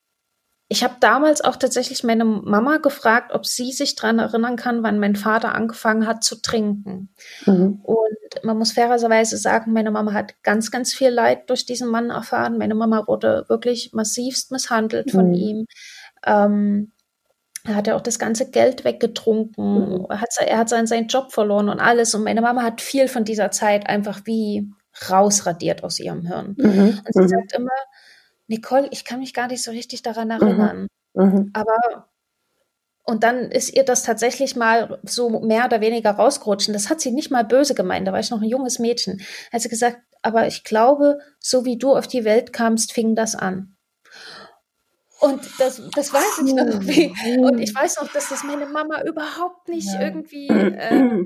[0.69, 4.99] ich habe damals auch tatsächlich meine Mama gefragt, ob sie sich daran erinnern kann, wann
[4.99, 7.11] mein Vater angefangen hat zu trinken.
[7.45, 7.81] Mhm.
[7.85, 12.11] Und man muss fairerweise sagen, meine Mama hat ganz, ganz viel Leid durch diesen Mann
[12.11, 12.59] erfahren.
[12.59, 15.35] Meine Mama wurde wirklich massivst misshandelt von mhm.
[15.35, 15.67] ihm.
[16.25, 16.93] Ähm,
[17.65, 20.09] er hat ja auch das ganze Geld weggetrunken, mhm.
[20.09, 22.13] hat, er hat seinen, seinen Job verloren und alles.
[22.17, 24.69] Und meine Mama hat viel von dieser Zeit einfach wie
[25.09, 26.57] rausradiert aus ihrem Hirn.
[26.59, 27.01] Mhm.
[27.05, 27.29] Und sie mhm.
[27.29, 27.71] sagt immer,
[28.49, 30.33] Nicole, ich kann mich gar nicht so richtig daran mhm.
[30.33, 30.87] erinnern.
[31.15, 31.51] Mhm.
[31.53, 32.09] Aber
[33.09, 36.69] und dann ist ihr das tatsächlich mal so mehr oder weniger rausgerutscht.
[36.69, 38.09] Und das hat sie nicht mal böse gemeint.
[38.09, 39.23] Da war ich noch ein junges Mädchen.
[39.53, 43.37] Hat sie gesagt, aber ich glaube, so wie du auf die Welt kamst, fing das
[43.37, 43.77] an.
[45.21, 47.15] Und das, das weiß ich noch wie.
[47.39, 50.01] Und ich weiß noch, dass das meine Mama überhaupt nicht ja.
[50.01, 51.25] irgendwie äh,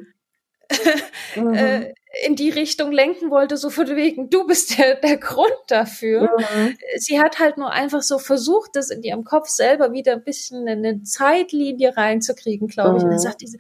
[1.37, 1.55] mhm.
[1.55, 1.95] äh,
[2.27, 6.23] in die Richtung lenken wollte, so von wegen, du bist der, der Grund dafür.
[6.23, 6.77] Mhm.
[6.97, 10.67] Sie hat halt nur einfach so versucht, das in ihrem Kopf selber wieder ein bisschen
[10.67, 13.05] in eine Zeitlinie reinzukriegen, glaube ich.
[13.05, 13.23] Und, dann mhm.
[13.23, 13.59] sagt diese,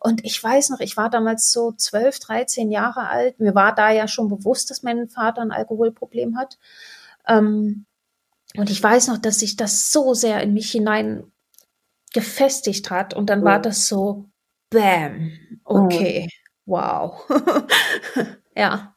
[0.00, 3.38] und ich weiß noch, ich war damals so 12, 13 Jahre alt.
[3.38, 6.58] Mir war da ja schon bewusst, dass mein Vater ein Alkoholproblem hat.
[7.28, 7.86] Ähm,
[8.56, 11.30] und ich weiß noch, dass sich das so sehr in mich hinein
[12.12, 13.14] gefestigt hat.
[13.14, 14.24] Und dann war das so,
[14.70, 15.32] bam,
[15.64, 16.28] okay,
[16.66, 17.24] wow.
[18.56, 18.92] ja.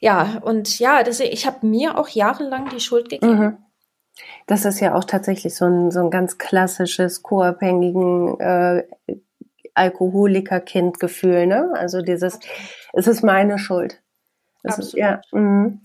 [0.00, 3.38] Ja, und ja, das, ich habe mir auch jahrelang die Schuld gegeben.
[3.38, 3.58] Mhm.
[4.46, 8.84] Das ist ja auch tatsächlich so ein, so ein ganz klassisches co-abhängigen äh,
[9.74, 11.72] Alkoholiker-Kind-Gefühl, ne?
[11.74, 12.40] Also dieses,
[12.92, 14.02] es ist meine Schuld.
[14.62, 14.94] Es Absolut.
[14.94, 15.78] Ist, ja, mh.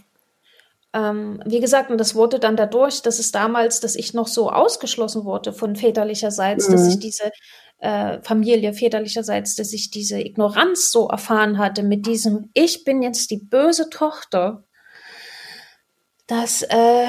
[0.98, 4.50] Ähm, wie gesagt, und das wurde dann dadurch, dass es damals, dass ich noch so
[4.50, 6.72] ausgeschlossen wurde von väterlicherseits, mhm.
[6.72, 7.32] dass ich diese
[7.80, 13.30] äh, Familie väterlicherseits, dass ich diese Ignoranz so erfahren hatte mit diesem, ich bin jetzt
[13.30, 14.64] die böse Tochter.
[16.26, 17.08] Das, äh,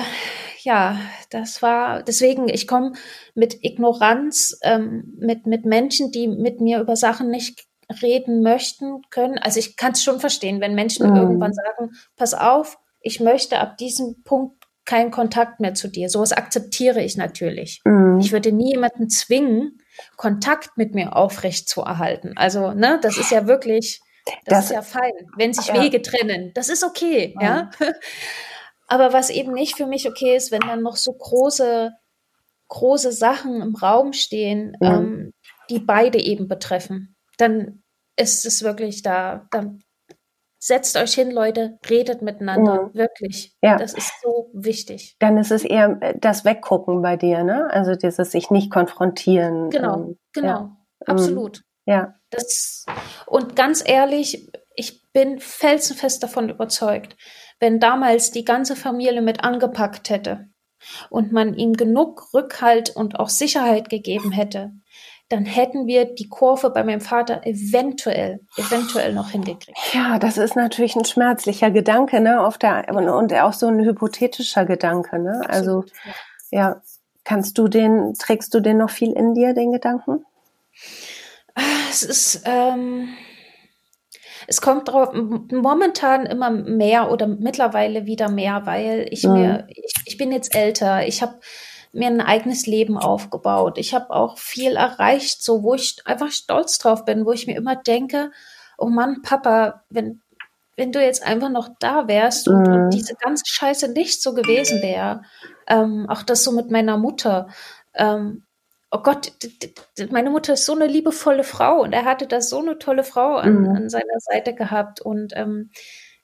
[0.60, 2.92] ja, das war, deswegen, ich komme
[3.34, 7.64] mit Ignoranz, ähm, mit, mit Menschen, die mit mir über Sachen nicht
[8.02, 9.38] reden möchten können.
[9.38, 11.16] Also ich kann es schon verstehen, wenn Menschen mhm.
[11.16, 16.08] irgendwann sagen, pass auf, ich möchte ab diesem Punkt keinen Kontakt mehr zu dir.
[16.08, 17.82] Sowas akzeptiere ich natürlich.
[17.84, 18.20] Mhm.
[18.20, 19.78] Ich würde nie jemanden zwingen,
[20.16, 22.32] Kontakt mit mir aufrecht zu erhalten.
[22.36, 25.82] Also, ne, das ist ja wirklich, das, das ist ja fein, wenn sich ja.
[25.82, 26.52] Wege trennen.
[26.54, 27.42] Das ist okay, mhm.
[27.42, 27.70] ja.
[28.88, 31.92] Aber was eben nicht für mich okay ist, wenn dann noch so große,
[32.68, 34.86] große Sachen im Raum stehen, mhm.
[34.86, 35.32] ähm,
[35.68, 37.82] die beide eben betreffen, dann
[38.16, 39.82] ist es wirklich da, dann
[40.58, 42.94] setzt euch hin, Leute, redet miteinander, mhm.
[42.94, 43.56] wirklich.
[43.62, 43.76] Ja.
[43.76, 45.16] Das ist so wichtig.
[45.18, 47.68] Dann ist es eher äh, das Weggucken bei dir, ne?
[47.70, 49.70] Also dieses sich nicht konfrontieren.
[49.70, 50.60] Genau, ähm, genau, ja.
[50.60, 50.76] Mhm.
[51.06, 51.62] absolut.
[51.86, 52.14] Ja.
[52.30, 52.84] Das,
[53.26, 57.16] und ganz ehrlich, ich bin felsenfest davon überzeugt,
[57.60, 60.48] wenn damals die ganze Familie mit angepackt hätte
[61.10, 64.72] und man ihm genug Rückhalt und auch Sicherheit gegeben hätte,
[65.28, 69.78] dann hätten wir die Kurve bei meinem Vater eventuell, eventuell noch hingekriegt.
[69.92, 72.40] Ja, das ist natürlich ein schmerzlicher Gedanke, ne?
[72.40, 75.42] Auf der, und, auch so ein hypothetischer Gedanke, ne?
[75.44, 75.84] Absolut, also,
[76.50, 76.58] ja.
[76.58, 76.82] ja.
[77.24, 80.24] Kannst du den, trägst du den noch viel in dir, den Gedanken?
[81.90, 83.10] Es ist, ähm,
[84.46, 89.32] es kommt drauf, momentan immer mehr oder mittlerweile wieder mehr, weil ich mhm.
[89.34, 91.38] mir, ich, ich bin jetzt älter, ich habe
[91.92, 93.78] mir ein eigenes Leben aufgebaut.
[93.78, 97.56] Ich habe auch viel erreicht, so wo ich einfach stolz drauf bin, wo ich mir
[97.56, 98.30] immer denke,
[98.76, 100.20] oh Mann, Papa, wenn
[100.78, 102.72] wenn du jetzt einfach noch da wärst und, mhm.
[102.72, 105.22] und diese ganze Scheiße nicht so gewesen wäre,
[105.66, 107.48] ähm, auch das so mit meiner Mutter.
[107.94, 108.44] Ähm,
[108.92, 109.32] oh Gott,
[110.10, 113.34] meine Mutter ist so eine liebevolle Frau und er hatte da so eine tolle Frau
[113.34, 113.68] an, mhm.
[113.70, 115.70] an seiner Seite gehabt und ähm,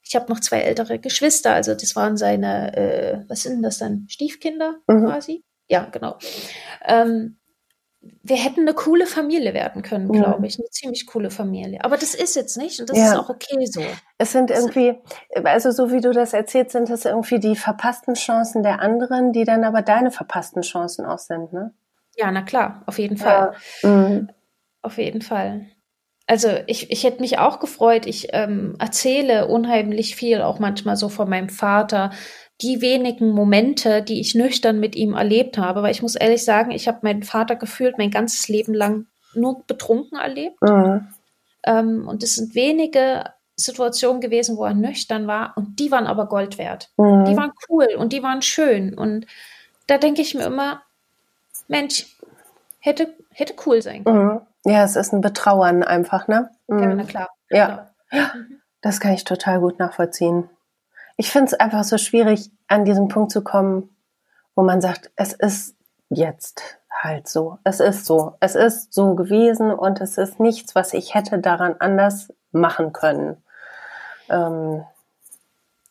[0.07, 4.07] ich habe noch zwei ältere Geschwister, also das waren seine, äh, was sind das dann,
[4.09, 5.07] Stiefkinder mhm.
[5.07, 5.43] quasi?
[5.69, 6.19] Ja, genau.
[6.85, 7.39] Ähm,
[8.23, 10.59] wir hätten eine coole Familie werden können, glaube ich.
[10.59, 11.83] Eine ziemlich coole Familie.
[11.85, 13.13] Aber das ist jetzt nicht und das ja.
[13.13, 13.83] ist auch okay so.
[14.19, 14.99] Es sind irgendwie,
[15.43, 19.45] also so wie du das erzählst, sind das irgendwie die verpassten Chancen der anderen, die
[19.45, 21.73] dann aber deine verpassten Chancen auch sind, ne?
[22.17, 23.55] Ja, na klar, auf jeden Fall.
[23.83, 23.89] Ja.
[23.89, 24.31] Mhm.
[24.83, 25.67] Auf jeden Fall.
[26.27, 28.07] Also ich, ich hätte mich auch gefreut.
[28.07, 32.11] Ich ähm, erzähle unheimlich viel, auch manchmal so von meinem Vater,
[32.65, 35.83] die wenigen Momente, die ich nüchtern mit ihm erlebt habe.
[35.83, 39.63] Weil ich muss ehrlich sagen, ich habe meinen Vater gefühlt mein ganzes Leben lang nur
[39.67, 40.61] betrunken erlebt.
[40.63, 41.09] Mhm.
[41.67, 43.25] Ähm, und es sind wenige
[43.57, 45.53] Situationen gewesen, wo er nüchtern war.
[45.57, 46.91] Und die waren aber Gold wert.
[46.97, 47.27] Mhm.
[47.27, 48.97] Die waren cool und die waren schön.
[48.97, 49.27] Und
[49.87, 50.81] da denke ich mir immer,
[51.69, 52.17] Mensch,
[52.81, 54.25] hätte, hätte cool sein können.
[54.25, 54.41] Mhm.
[54.65, 56.51] Ja, es ist ein Betrauern einfach, ne?
[56.67, 56.79] Mhm.
[56.79, 57.29] Ja, na klar.
[57.51, 57.89] Ja.
[58.11, 58.33] ja.
[58.35, 58.61] Mhm.
[58.81, 60.49] Das kann ich total gut nachvollziehen
[61.17, 63.95] ich finde es einfach so schwierig, an diesen Punkt zu kommen,
[64.55, 65.77] wo man sagt, es ist
[66.09, 67.59] jetzt halt so.
[67.65, 68.37] Es ist so.
[68.41, 73.37] Es ist so gewesen und es ist nichts, was ich hätte daran anders machen können.
[74.29, 74.85] Ähm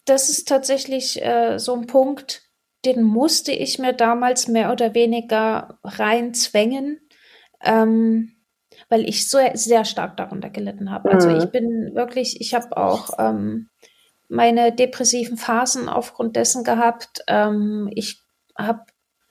[0.06, 2.42] das ist tatsächlich äh, so ein Punkt,
[2.86, 7.00] den musste ich mir damals mehr oder weniger reinzwängen,
[7.62, 8.34] ähm,
[8.90, 11.12] weil ich so sehr stark darunter gelitten habe.
[11.12, 11.38] Also mhm.
[11.38, 13.70] ich bin wirklich, ich habe auch ähm,
[14.34, 17.22] meine depressiven Phasen aufgrund dessen gehabt.
[17.28, 18.22] Ähm, ich
[18.58, 18.82] habe,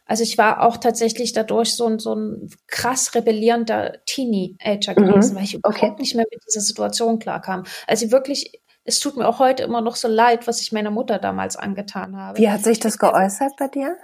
[0.06, 5.36] also ich war auch tatsächlich dadurch so ein, so ein krass rebellierender Teenie-Ager gewesen, mhm.
[5.36, 5.94] weil ich überhaupt okay.
[5.98, 7.64] nicht mehr mit dieser Situation klarkam.
[7.86, 11.18] Also wirklich es tut mir auch heute immer noch so leid, was ich meiner Mutter
[11.18, 12.38] damals angetan habe.
[12.38, 13.96] Wie hat sich das geäußert bei dir?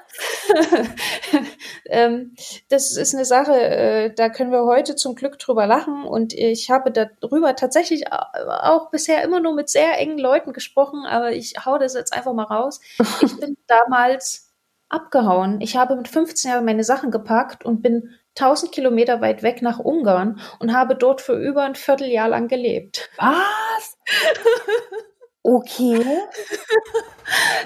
[1.86, 2.34] ähm,
[2.68, 6.70] das ist eine Sache, äh, da können wir heute zum Glück drüber lachen und ich
[6.70, 11.78] habe darüber tatsächlich auch bisher immer nur mit sehr engen Leuten gesprochen, aber ich hau
[11.78, 12.80] das jetzt einfach mal raus.
[13.20, 14.54] Ich bin damals
[14.88, 15.60] abgehauen.
[15.60, 19.78] Ich habe mit 15 Jahren meine Sachen gepackt und bin 1000 Kilometer weit weg nach
[19.78, 23.10] Ungarn und habe dort für über ein Vierteljahr lang gelebt.
[23.16, 23.98] Was?
[25.48, 26.04] Okay.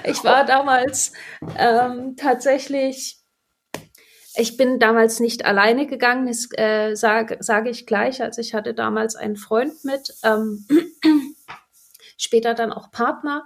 [0.05, 1.11] Ich war damals
[1.57, 3.17] ähm, tatsächlich,
[4.35, 8.21] ich bin damals nicht alleine gegangen, das äh, sage sag ich gleich.
[8.21, 10.65] Also ich hatte damals einen Freund mit, ähm,
[12.17, 13.45] später dann auch Partner.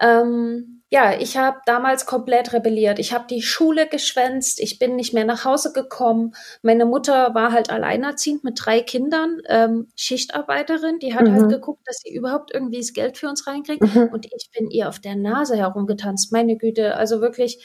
[0.00, 3.00] Ähm, ja, ich habe damals komplett rebelliert.
[3.00, 6.36] Ich habe die Schule geschwänzt, ich bin nicht mehr nach Hause gekommen.
[6.62, 11.40] Meine Mutter war halt alleinerziehend mit drei Kindern, ähm, Schichtarbeiterin, die hat halt mhm.
[11.40, 13.82] halt geguckt, dass sie überhaupt irgendwie das Geld für uns reinkriegt.
[13.82, 14.10] Mhm.
[14.12, 16.30] Und ich bin ihr auf der Nase herumgetanzt.
[16.30, 17.58] Meine Güte, also wirklich,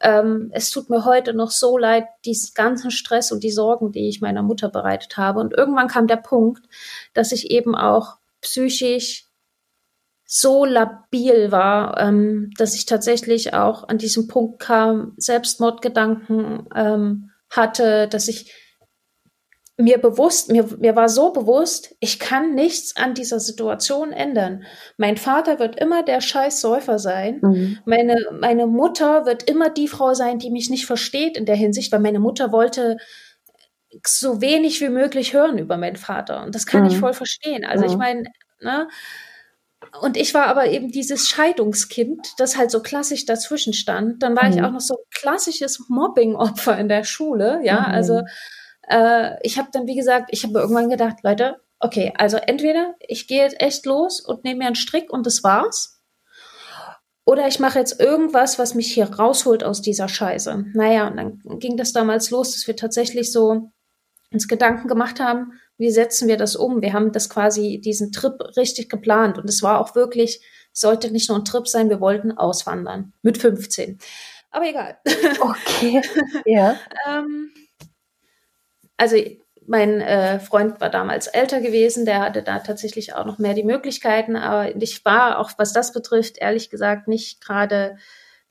[0.00, 4.08] ähm, es tut mir heute noch so leid, diesen ganzen Stress und die Sorgen, die
[4.08, 5.38] ich meiner Mutter bereitet habe.
[5.38, 6.64] Und irgendwann kam der Punkt,
[7.14, 9.28] dass ich eben auch psychisch
[10.34, 18.08] so labil war, ähm, dass ich tatsächlich auch an diesem Punkt kam, Selbstmordgedanken ähm, hatte,
[18.08, 18.50] dass ich
[19.76, 24.64] mir bewusst, mir, mir war so bewusst, ich kann nichts an dieser Situation ändern.
[24.96, 27.40] Mein Vater wird immer der Scheißsäufer sein.
[27.42, 27.78] Mhm.
[27.84, 31.92] Meine, meine Mutter wird immer die Frau sein, die mich nicht versteht in der Hinsicht,
[31.92, 32.96] weil meine Mutter wollte
[34.06, 36.42] so wenig wie möglich hören über meinen Vater.
[36.42, 36.88] Und das kann mhm.
[36.88, 37.66] ich voll verstehen.
[37.66, 37.90] Also mhm.
[37.90, 38.22] ich meine,
[38.62, 38.88] ne,
[40.00, 44.22] und ich war aber eben dieses Scheidungskind, das halt so klassisch dazwischen stand.
[44.22, 44.52] Dann war mhm.
[44.52, 47.60] ich auch noch so klassisches Mobbing-Opfer in der Schule.
[47.62, 47.94] Ja, mhm.
[47.94, 48.22] also
[48.88, 53.26] äh, ich habe dann, wie gesagt, ich habe irgendwann gedacht, Leute, okay, also entweder ich
[53.26, 56.00] gehe jetzt echt los und nehme mir einen Strick und das war's.
[57.24, 60.64] Oder ich mache jetzt irgendwas, was mich hier rausholt aus dieser Scheiße.
[60.74, 63.70] Naja, und dann ging das damals los, dass wir tatsächlich so
[64.32, 65.52] uns Gedanken gemacht haben,
[65.82, 66.80] wie setzen wir das um?
[66.80, 70.40] Wir haben das quasi, diesen Trip richtig geplant und es war auch wirklich,
[70.72, 73.98] sollte nicht nur ein Trip sein, wir wollten auswandern mit 15.
[74.52, 74.96] Aber egal.
[75.40, 76.00] Okay,
[76.44, 76.78] ja.
[77.08, 77.50] ähm,
[78.96, 79.16] also
[79.66, 83.64] mein äh, Freund war damals älter gewesen, der hatte da tatsächlich auch noch mehr die
[83.64, 87.96] Möglichkeiten, aber ich war auch, was das betrifft, ehrlich gesagt nicht gerade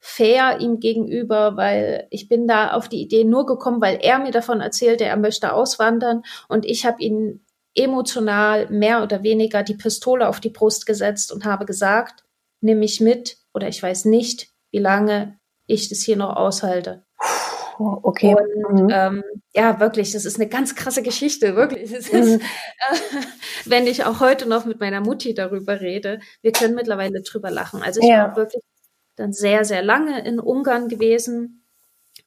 [0.04, 4.32] fair ihm gegenüber, weil ich bin da auf die Idee nur gekommen, weil er mir
[4.32, 10.28] davon erzählte, er möchte auswandern und ich habe ihn emotional mehr oder weniger die Pistole
[10.28, 12.24] auf die Brust gesetzt und habe gesagt,
[12.60, 15.38] nimm mich mit oder ich weiß nicht, wie lange
[15.68, 17.04] ich das hier noch aushalte.
[17.78, 18.34] Okay.
[18.34, 18.88] Und mhm.
[18.92, 21.92] ähm, ja, wirklich, das ist eine ganz krasse Geschichte, wirklich.
[21.92, 22.40] Es ist, mhm.
[22.40, 23.20] äh,
[23.66, 27.82] wenn ich auch heute noch mit meiner Mutti darüber rede, wir können mittlerweile drüber lachen.
[27.82, 28.26] Also ich ja.
[28.26, 28.62] war wirklich
[29.16, 31.64] dann sehr, sehr lange in Ungarn gewesen.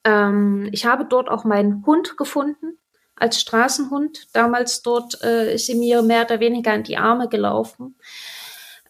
[0.03, 2.77] Ähm, ich habe dort auch meinen Hund gefunden
[3.15, 4.27] als Straßenhund.
[4.33, 7.95] Damals dort äh, ist sie mir mehr oder weniger in die Arme gelaufen.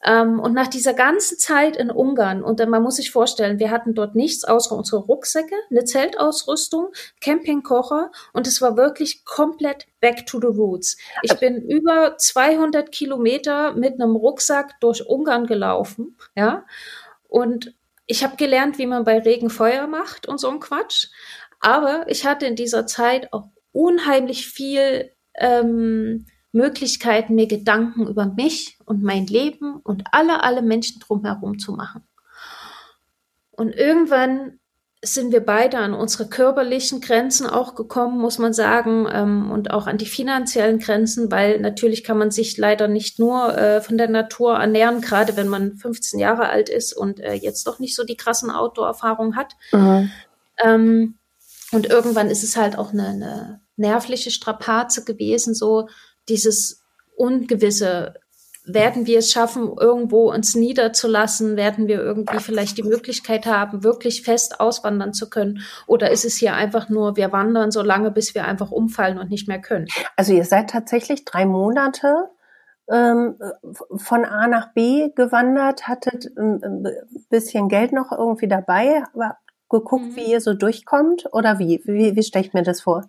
[0.05, 3.95] Ähm, und nach dieser ganzen Zeit in Ungarn, und man muss sich vorstellen, wir hatten
[3.95, 10.39] dort nichts außer unsere Rucksäcke, eine Zeltausrüstung, Campingkocher und es war wirklich komplett back to
[10.39, 10.97] the roots.
[11.23, 16.65] Ich bin über 200 Kilometer mit einem Rucksack durch Ungarn gelaufen, ja,
[17.27, 17.73] und
[18.07, 21.07] ich habe gelernt, wie man bei Regen Feuer macht und so ein Quatsch.
[21.59, 28.77] Aber ich hatte in dieser Zeit auch unheimlich viel ähm, Möglichkeiten, mir Gedanken über mich
[28.85, 32.07] und mein Leben und alle, alle Menschen drumherum zu machen.
[33.51, 34.59] Und irgendwann
[35.05, 39.87] sind wir beide an unsere körperlichen Grenzen auch gekommen, muss man sagen, ähm, und auch
[39.87, 44.09] an die finanziellen Grenzen, weil natürlich kann man sich leider nicht nur äh, von der
[44.09, 48.03] Natur ernähren, gerade wenn man 15 Jahre alt ist und äh, jetzt doch nicht so
[48.03, 49.53] die krassen Outdoor-Erfahrungen hat.
[49.71, 50.11] Mhm.
[50.63, 51.15] Ähm,
[51.71, 55.87] und irgendwann ist es halt auch eine, eine nervliche Strapaze gewesen, so
[56.29, 56.83] dieses
[57.15, 58.15] Ungewisse,
[58.65, 61.55] werden wir es schaffen, irgendwo uns niederzulassen?
[61.55, 65.61] Werden wir irgendwie vielleicht die Möglichkeit haben, wirklich fest auswandern zu können?
[65.87, 69.29] Oder ist es hier einfach nur, wir wandern so lange, bis wir einfach umfallen und
[69.29, 69.87] nicht mehr können?
[70.15, 72.29] Also ihr seid tatsächlich drei Monate
[72.91, 73.37] ähm,
[73.95, 76.87] von A nach B gewandert, hattet ein ähm,
[77.29, 79.37] bisschen Geld noch irgendwie dabei, aber
[79.69, 80.15] geguckt, mhm.
[80.15, 81.27] wie ihr so durchkommt?
[81.31, 81.81] Oder wie?
[81.85, 83.05] Wie, wie stelle ich mir das vor?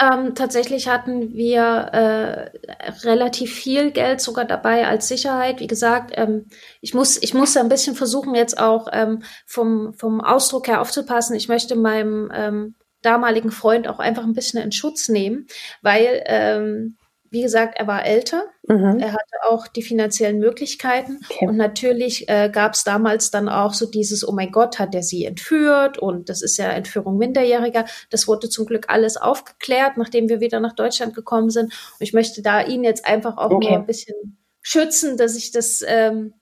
[0.00, 5.60] Ähm, tatsächlich hatten wir äh, relativ viel Geld sogar dabei als Sicherheit.
[5.60, 6.46] Wie gesagt, ähm,
[6.80, 11.36] ich muss ich muss ein bisschen versuchen jetzt auch ähm, vom vom Ausdruck her aufzupassen.
[11.36, 15.46] Ich möchte meinem ähm, damaligen Freund auch einfach ein bisschen in Schutz nehmen,
[15.82, 16.96] weil ähm,
[17.34, 18.98] wie gesagt, er war älter, mhm.
[19.00, 21.48] er hatte auch die finanziellen Möglichkeiten okay.
[21.48, 25.02] und natürlich äh, gab es damals dann auch so dieses, oh mein Gott, hat er
[25.02, 27.84] sie entführt und das ist ja Entführung Minderjähriger.
[28.10, 31.64] Das wurde zum Glück alles aufgeklärt, nachdem wir wieder nach Deutschland gekommen sind.
[31.64, 33.68] Und ich möchte da ihn jetzt einfach auch okay.
[33.68, 36.34] nur ein bisschen schützen, dass ich das ähm,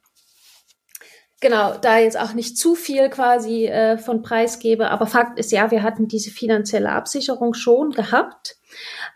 [1.41, 4.91] genau, da jetzt auch nicht zu viel quasi äh, von Preis gebe.
[4.91, 8.57] Aber Fakt ist ja, wir hatten diese finanzielle Absicherung schon gehabt.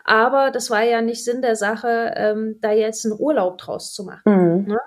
[0.07, 4.05] Aber das war ja nicht Sinn der Sache, ähm, da jetzt einen Urlaub draus zu
[4.05, 4.21] machen.
[4.25, 4.67] Mhm.
[4.69, 4.77] Ne?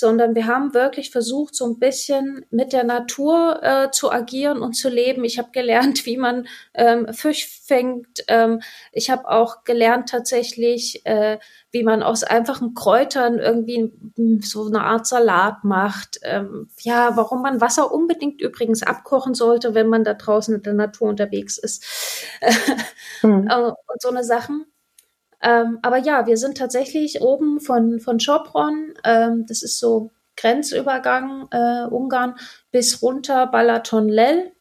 [0.00, 4.72] Sondern wir haben wirklich versucht, so ein bisschen mit der Natur äh, zu agieren und
[4.72, 5.24] zu leben.
[5.24, 8.24] Ich habe gelernt, wie man ähm, Fisch fängt.
[8.26, 8.60] Ähm,
[8.92, 11.38] ich habe auch gelernt tatsächlich, äh,
[11.70, 13.92] wie man aus einfachen Kräutern irgendwie
[14.40, 16.18] so eine Art Salat macht.
[16.22, 20.74] Ähm, ja, warum man Wasser unbedingt übrigens abkochen sollte, wenn man da draußen in der
[20.74, 21.84] Natur unterwegs ist.
[23.22, 23.48] mhm.
[23.52, 24.64] und so eine Sachen.
[25.42, 31.48] Ähm, aber ja, wir sind tatsächlich oben von, von Schopron, ähm, das ist so Grenzübergang
[31.50, 32.36] äh, Ungarn,
[32.70, 34.52] bis runter Balaton Lell.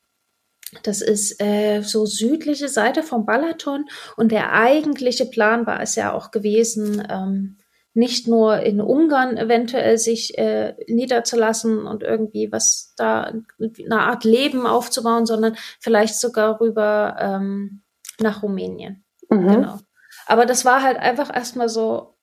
[0.83, 3.85] Das ist äh, so südliche Seite vom Balaton.
[4.17, 7.57] Und der eigentliche Plan war es ja auch gewesen, ähm,
[7.93, 14.67] nicht nur in Ungarn eventuell sich äh, niederzulassen und irgendwie was da, eine Art Leben
[14.67, 17.81] aufzubauen, sondern vielleicht sogar rüber ähm,
[18.19, 19.03] nach Rumänien.
[19.29, 19.47] Mhm.
[19.47, 19.79] Genau.
[20.29, 22.13] Aber das war halt einfach erstmal so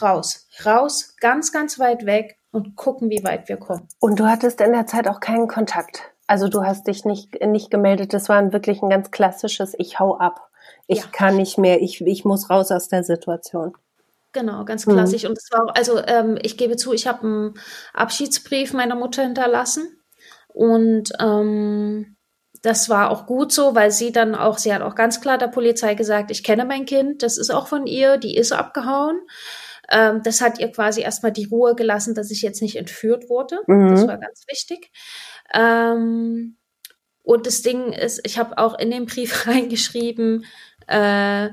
[0.00, 3.88] raus, raus, ganz, ganz weit weg und gucken, wie weit wir kommen.
[3.98, 6.12] Und du hattest in der Zeit auch keinen Kontakt.
[6.28, 8.14] Also du hast dich nicht, nicht gemeldet.
[8.14, 10.48] Das war wirklich ein ganz klassisches Ich hau ab.
[10.86, 11.06] Ich ja.
[11.10, 11.82] kann nicht mehr.
[11.82, 13.76] Ich, ich muss raus aus der Situation.
[14.30, 15.24] Genau, ganz klassisch.
[15.24, 15.30] Mhm.
[15.30, 17.54] Und es war auch, also ähm, ich gebe zu, ich habe einen
[17.92, 20.00] Abschiedsbrief meiner Mutter hinterlassen.
[20.54, 22.14] Und ähm,
[22.62, 25.48] das war auch gut so, weil sie dann auch, sie hat auch ganz klar der
[25.48, 29.20] Polizei gesagt, ich kenne mein Kind, das ist auch von ihr, die ist abgehauen.
[29.90, 33.58] Ähm, das hat ihr quasi erstmal die Ruhe gelassen, dass ich jetzt nicht entführt wurde.
[33.66, 33.90] Mhm.
[33.90, 34.90] Das war ganz wichtig.
[35.52, 36.56] Ähm,
[37.22, 40.44] und das Ding ist, ich habe auch in den Brief reingeschrieben,
[40.86, 41.48] äh,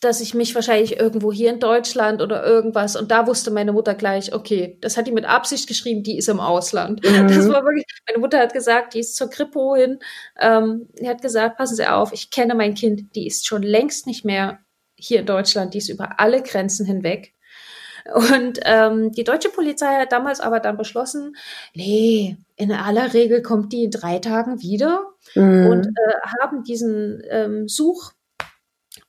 [0.00, 3.94] dass ich mich wahrscheinlich irgendwo hier in Deutschland oder irgendwas und da wusste meine Mutter
[3.94, 7.00] gleich, okay, das hat die mit Absicht geschrieben, die ist im Ausland.
[7.10, 7.28] Mhm.
[7.28, 9.98] Das war wirklich, meine Mutter hat gesagt, die ist zur Kripo hin.
[10.40, 14.06] Ähm, die hat gesagt, passen Sie auf, ich kenne mein Kind, die ist schon längst
[14.06, 14.60] nicht mehr
[14.94, 17.34] hier in Deutschland, die ist über alle Grenzen hinweg.
[18.14, 21.36] Und ähm, die deutsche Polizei hat damals aber dann beschlossen,
[21.74, 25.66] nee, in aller Regel kommt die in drei Tagen wieder mhm.
[25.66, 28.12] und äh, haben diesen ähm, Such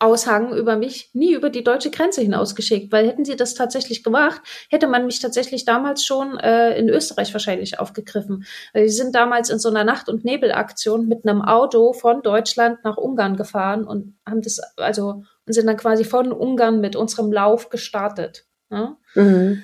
[0.02, 4.42] Aushang über mich nie über die deutsche Grenze hinausgeschickt, weil hätten sie das tatsächlich gemacht,
[4.70, 8.46] hätte man mich tatsächlich damals schon äh, in Österreich wahrscheinlich aufgegriffen.
[8.74, 12.98] Sie sind damals in so einer Nacht- und Nebelaktion mit einem Auto von Deutschland nach
[12.98, 17.70] Ungarn gefahren und haben das, also, und sind dann quasi von Ungarn mit unserem Lauf
[17.70, 18.46] gestartet.
[18.70, 18.98] Ne?
[19.16, 19.64] Mhm.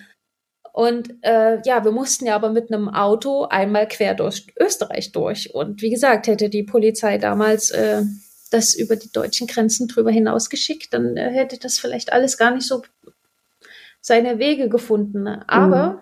[0.78, 5.56] Und äh, ja, wir mussten ja aber mit einem Auto einmal quer durch Österreich durch.
[5.56, 8.04] Und wie gesagt, hätte die Polizei damals äh,
[8.50, 12.52] das über die deutschen Grenzen drüber hinaus geschickt, dann äh, hätte das vielleicht alles gar
[12.52, 12.82] nicht so
[14.02, 15.28] seine Wege gefunden.
[15.28, 16.00] Aber mhm.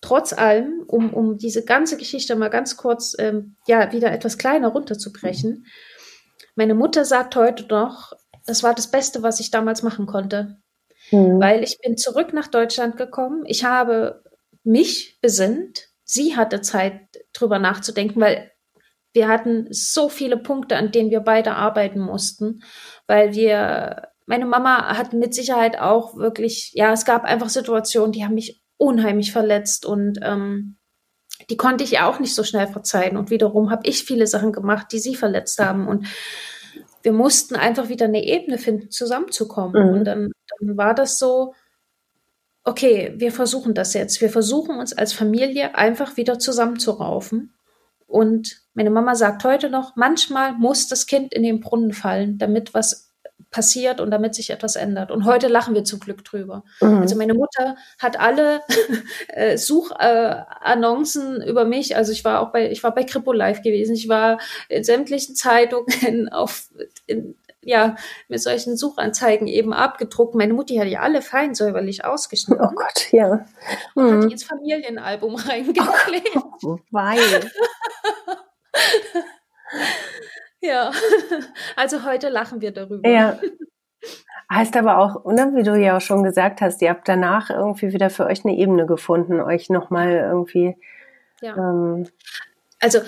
[0.00, 4.68] trotz allem, um, um diese ganze Geschichte mal ganz kurz ähm, ja wieder etwas kleiner
[4.68, 5.66] runterzubrechen,
[6.54, 8.12] meine Mutter sagt heute noch,
[8.46, 10.56] das war das Beste, was ich damals machen konnte.
[11.10, 11.40] Mhm.
[11.40, 13.44] Weil ich bin zurück nach Deutschland gekommen.
[13.46, 14.24] Ich habe
[14.64, 15.88] mich besinnt.
[16.04, 17.00] Sie hatte Zeit,
[17.32, 18.50] drüber nachzudenken, weil
[19.18, 22.62] wir hatten so viele Punkte, an denen wir beide arbeiten mussten,
[23.08, 28.24] weil wir, meine Mama hat mit Sicherheit auch wirklich, ja, es gab einfach Situationen, die
[28.24, 30.76] haben mich unheimlich verletzt und ähm,
[31.50, 33.16] die konnte ich ja auch nicht so schnell verzeihen.
[33.16, 35.88] Und wiederum habe ich viele Sachen gemacht, die sie verletzt haben.
[35.88, 36.06] Und
[37.02, 39.72] wir mussten einfach wieder eine Ebene finden, zusammenzukommen.
[39.72, 39.94] Mhm.
[39.94, 41.54] Und dann, dann war das so,
[42.62, 44.20] okay, wir versuchen das jetzt.
[44.20, 47.57] Wir versuchen uns als Familie einfach wieder zusammenzuraufen.
[48.08, 52.74] Und meine Mama sagt heute noch, manchmal muss das Kind in den Brunnen fallen, damit
[52.74, 53.08] was
[53.50, 55.10] passiert und damit sich etwas ändert.
[55.10, 56.64] Und heute lachen wir zum Glück drüber.
[56.80, 56.98] Mhm.
[56.98, 58.60] Also meine Mutter hat alle
[59.28, 61.96] äh, Suchannoncen über mich.
[61.96, 63.94] Also ich war auch bei, ich war bei Kripo Live gewesen.
[63.94, 64.38] Ich war
[64.68, 66.68] in sämtlichen Zeitungen auf,
[67.06, 67.96] in, ja,
[68.28, 70.34] mit solchen Suchanzeigen eben abgedruckt.
[70.34, 72.64] Meine Mutti hat ja alle fein säuberlich ausgeschnitten.
[72.64, 73.46] Oh Gott, ja.
[73.94, 74.14] Und mhm.
[74.14, 76.38] hat die ins Familienalbum reingeklebt.
[76.64, 77.18] Oh, weil.
[80.60, 80.92] ja,
[81.76, 83.08] also heute lachen wir darüber.
[83.08, 83.38] Ja.
[84.50, 87.92] Heißt aber auch, ne, wie du ja auch schon gesagt hast, ihr habt danach irgendwie
[87.92, 90.76] wieder für euch eine Ebene gefunden, euch nochmal irgendwie.
[91.42, 91.54] Ja.
[91.56, 92.08] Ähm,
[92.80, 93.00] also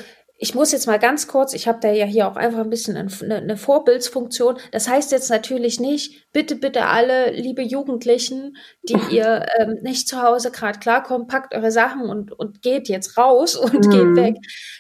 [0.43, 2.97] ich muss jetzt mal ganz kurz, ich habe da ja hier auch einfach ein bisschen
[2.97, 4.57] eine, eine, Vorbildsfunktion.
[4.73, 10.23] Das heißt jetzt natürlich nicht, bitte, bitte alle liebe Jugendlichen, die ihr ähm, nicht zu
[10.23, 13.91] Hause gerade klarkommt, packt eure Sachen und, und geht jetzt raus und mhm.
[13.91, 14.37] geht weg.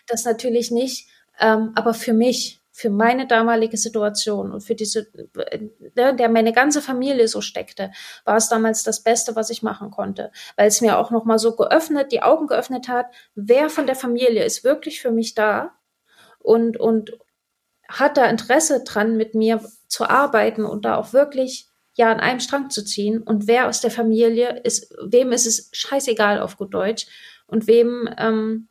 [0.07, 1.09] Das natürlich nicht.
[1.39, 5.07] Ähm, aber für mich, für meine damalige Situation und für diese,
[5.51, 7.93] in der meine ganze Familie so steckte,
[8.25, 11.39] war es damals das Beste, was ich machen konnte, weil es mir auch noch mal
[11.39, 15.73] so geöffnet, die Augen geöffnet hat, wer von der Familie ist wirklich für mich da
[16.39, 17.19] und und
[17.87, 22.41] hat da Interesse dran, mit mir zu arbeiten und da auch wirklich ja an einem
[22.41, 23.23] Strang zu ziehen.
[23.23, 27.07] Und wer aus der Familie ist, wem ist es scheißegal auf gut Deutsch
[27.47, 28.70] und wem ähm,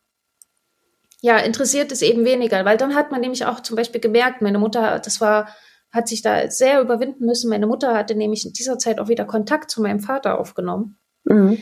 [1.21, 4.59] ja interessiert es eben weniger, weil dann hat man nämlich auch zum Beispiel gemerkt, meine
[4.59, 5.49] Mutter, das war
[5.91, 7.49] hat sich da sehr überwinden müssen.
[7.49, 11.57] Meine Mutter hatte nämlich in dieser Zeit auch wieder Kontakt zu meinem Vater aufgenommen, mhm.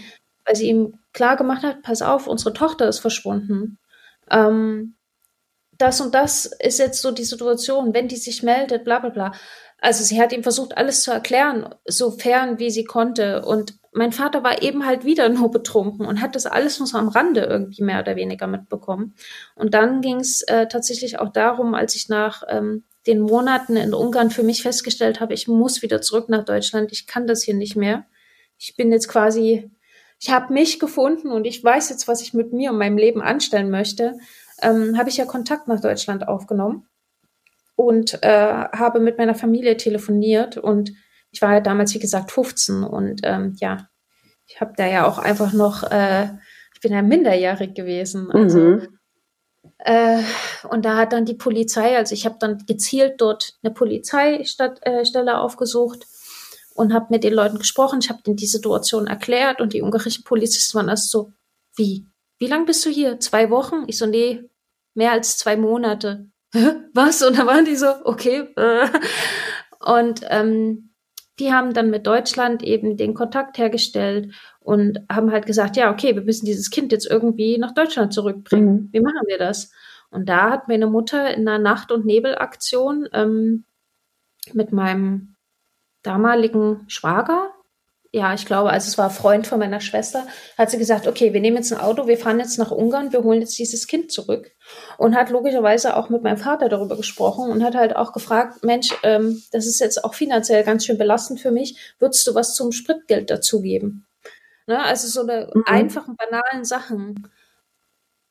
[0.45, 3.79] weil sie ihm klar gemacht hat, pass auf, unsere Tochter ist verschwunden.
[4.29, 4.95] Ähm,
[5.77, 9.31] das und das ist jetzt so die Situation, wenn die sich meldet, bla bla bla.
[9.79, 13.45] Also sie hat ihm versucht, alles zu erklären, sofern wie sie konnte.
[13.45, 16.97] Und mein Vater war eben halt wieder nur betrunken und hat das alles nur so
[16.97, 19.15] am Rande irgendwie mehr oder weniger mitbekommen.
[19.55, 23.93] Und dann ging es äh, tatsächlich auch darum, als ich nach ähm, den Monaten in
[23.93, 27.55] Ungarn für mich festgestellt habe, ich muss wieder zurück nach Deutschland, ich kann das hier
[27.55, 28.05] nicht mehr.
[28.57, 29.71] Ich bin jetzt quasi,
[30.19, 33.21] ich habe mich gefunden und ich weiß jetzt, was ich mit mir und meinem Leben
[33.21, 34.17] anstellen möchte,
[34.61, 36.87] ähm, habe ich ja Kontakt nach Deutschland aufgenommen
[37.75, 40.91] und äh, habe mit meiner Familie telefoniert und
[41.37, 43.87] ich war ja damals, wie gesagt, 15 und ähm, ja,
[44.47, 46.29] ich habe da ja auch einfach noch, äh,
[46.73, 48.31] ich bin ja minderjährig gewesen.
[48.31, 48.87] Also mhm.
[49.79, 50.23] Äh,
[50.69, 55.35] und da hat dann die Polizei, also ich habe dann gezielt dort eine Polizeistelle äh,
[55.35, 56.07] aufgesucht
[56.73, 57.99] und habe mit den Leuten gesprochen.
[58.01, 61.31] Ich habe denen die Situation erklärt und die ungarischen Polizisten waren erst so,
[61.75, 62.07] wie?
[62.39, 63.19] Wie lang bist du hier?
[63.19, 63.83] Zwei Wochen?
[63.85, 64.49] Ich so, nee,
[64.95, 66.31] mehr als zwei Monate.
[66.93, 67.21] Was?
[67.21, 68.47] Und da waren die so, okay.
[69.79, 70.86] Und ähm,
[71.39, 76.15] die haben dann mit Deutschland eben den Kontakt hergestellt und haben halt gesagt, ja, okay,
[76.15, 78.73] wir müssen dieses Kind jetzt irgendwie nach Deutschland zurückbringen.
[78.73, 78.89] Mhm.
[78.91, 79.71] Wie machen wir das?
[80.09, 83.65] Und da hat meine Mutter in einer Nacht- und Nebelaktion ähm,
[84.53, 85.35] mit meinem
[86.01, 87.51] damaligen Schwager,
[88.11, 90.25] ja, ich glaube, also es war Freund von meiner Schwester,
[90.57, 93.23] hat sie gesagt, okay, wir nehmen jetzt ein Auto, wir fahren jetzt nach Ungarn, wir
[93.23, 94.51] holen jetzt dieses Kind zurück.
[94.97, 98.89] Und hat logischerweise auch mit meinem Vater darüber gesprochen und hat halt auch gefragt, Mensch,
[99.03, 102.71] ähm, das ist jetzt auch finanziell ganz schön belastend für mich, würdest du was zum
[102.71, 104.05] Spritgeld dazugeben?
[104.67, 104.83] Ne?
[104.83, 105.63] Also so eine mhm.
[105.65, 107.29] einfachen, banalen Sachen.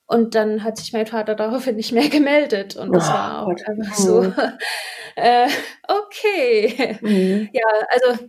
[0.07, 2.77] Und dann hat sich mein Vater daraufhin nicht mehr gemeldet.
[2.77, 3.63] Und das oh, war auch Gott.
[3.67, 4.35] einfach so, mhm.
[5.17, 5.49] äh,
[5.89, 6.99] okay.
[7.01, 7.49] Mhm.
[7.53, 8.29] Ja, also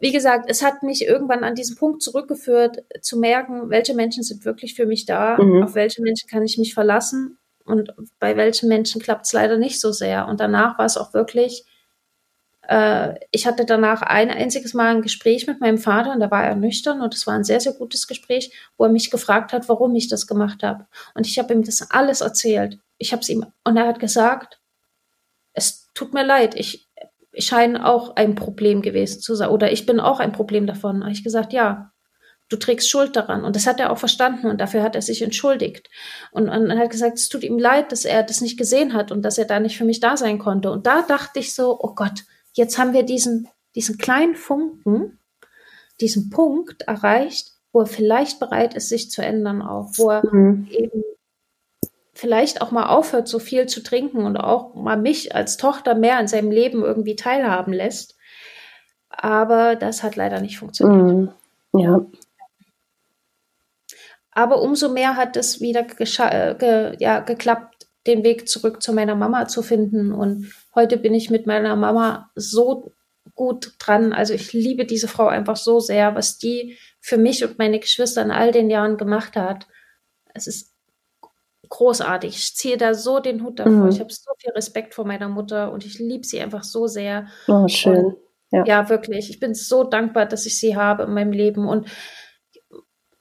[0.00, 4.44] wie gesagt, es hat mich irgendwann an diesen Punkt zurückgeführt, zu merken, welche Menschen sind
[4.44, 5.62] wirklich für mich da, mhm.
[5.62, 9.80] auf welche Menschen kann ich mich verlassen und bei welchen Menschen klappt es leider nicht
[9.80, 10.28] so sehr.
[10.28, 11.64] Und danach war es auch wirklich
[12.68, 16.44] äh, ich hatte danach ein einziges Mal ein Gespräch mit meinem Vater und da war
[16.44, 19.68] er nüchtern und es war ein sehr, sehr gutes Gespräch, wo er mich gefragt hat,
[19.68, 20.86] warum ich das gemacht habe.
[21.14, 22.78] Und ich habe ihm das alles erzählt.
[22.98, 24.60] Ich habe es ihm und er hat gesagt,
[25.54, 26.87] es tut mir leid, ich,
[27.38, 31.02] ich scheine auch ein Problem gewesen zu sein oder ich bin auch ein Problem davon.
[31.02, 31.92] Und ich gesagt, ja,
[32.48, 33.44] du trägst Schuld daran.
[33.44, 35.88] Und das hat er auch verstanden und dafür hat er sich entschuldigt.
[36.32, 39.12] Und, und er hat gesagt, es tut ihm leid, dass er das nicht gesehen hat
[39.12, 40.72] und dass er da nicht für mich da sein konnte.
[40.72, 42.24] Und da dachte ich so, oh Gott,
[42.54, 45.20] jetzt haben wir diesen, diesen kleinen Funken,
[46.00, 50.66] diesen Punkt erreicht, wo er vielleicht bereit ist, sich zu ändern auch, wo er mhm.
[50.72, 51.04] eben
[52.18, 56.18] vielleicht auch mal aufhört, so viel zu trinken und auch mal mich als Tochter mehr
[56.18, 58.16] an seinem Leben irgendwie teilhaben lässt.
[59.08, 61.32] Aber das hat leider nicht funktioniert.
[61.72, 61.80] Mhm.
[61.80, 62.04] Ja.
[64.32, 69.14] Aber umso mehr hat es wieder äh, ge ja, geklappt, den Weg zurück zu meiner
[69.14, 70.12] Mama zu finden.
[70.12, 72.94] Und heute bin ich mit meiner Mama so
[73.36, 74.12] gut dran.
[74.12, 78.22] Also ich liebe diese Frau einfach so sehr, was die für mich und meine Geschwister
[78.22, 79.68] in all den Jahren gemacht hat.
[80.34, 80.74] Es ist
[81.68, 82.36] großartig.
[82.36, 83.72] Ich ziehe da so den Hut davor.
[83.72, 83.88] Mhm.
[83.88, 87.28] Ich habe so viel Respekt vor meiner Mutter und ich liebe sie einfach so sehr.
[87.46, 88.04] Oh, schön.
[88.04, 88.16] Und,
[88.50, 88.64] ja.
[88.66, 89.30] ja, wirklich.
[89.30, 91.68] Ich bin so dankbar, dass ich sie habe in meinem Leben.
[91.68, 91.88] Und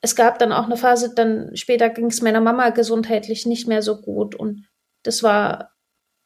[0.02, 3.82] es gab dann auch eine Phase, dann später ging es meiner Mama gesundheitlich nicht mehr
[3.82, 4.36] so gut.
[4.36, 4.68] Und
[5.04, 5.74] das war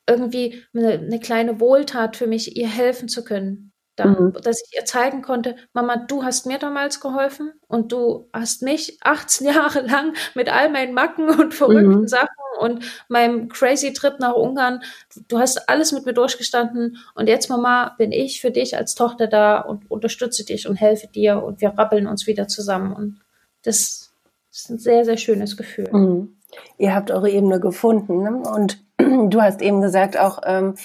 [0.07, 3.70] irgendwie eine, eine, kleine Wohltat für mich, ihr helfen zu können.
[3.96, 4.34] Dann, mhm.
[4.42, 8.98] Dass ich ihr zeigen konnte, Mama, du hast mir damals geholfen und du hast mich
[9.04, 12.08] 18 Jahre lang mit all meinen Macken und verrückten mhm.
[12.08, 12.28] Sachen
[12.60, 14.82] und meinem crazy Trip nach Ungarn,
[15.28, 19.28] du hast alles mit mir durchgestanden und jetzt, Mama, bin ich für dich als Tochter
[19.28, 22.94] da und unterstütze dich und helfe dir und wir rappeln uns wieder zusammen.
[22.94, 23.20] Und
[23.64, 24.12] das
[24.52, 25.89] ist ein sehr, sehr schönes Gefühl.
[25.92, 26.38] Mhm.
[26.78, 28.44] Ihr habt eure Ebene gefunden ne?
[28.50, 30.76] und du hast eben gesagt auch, ähm,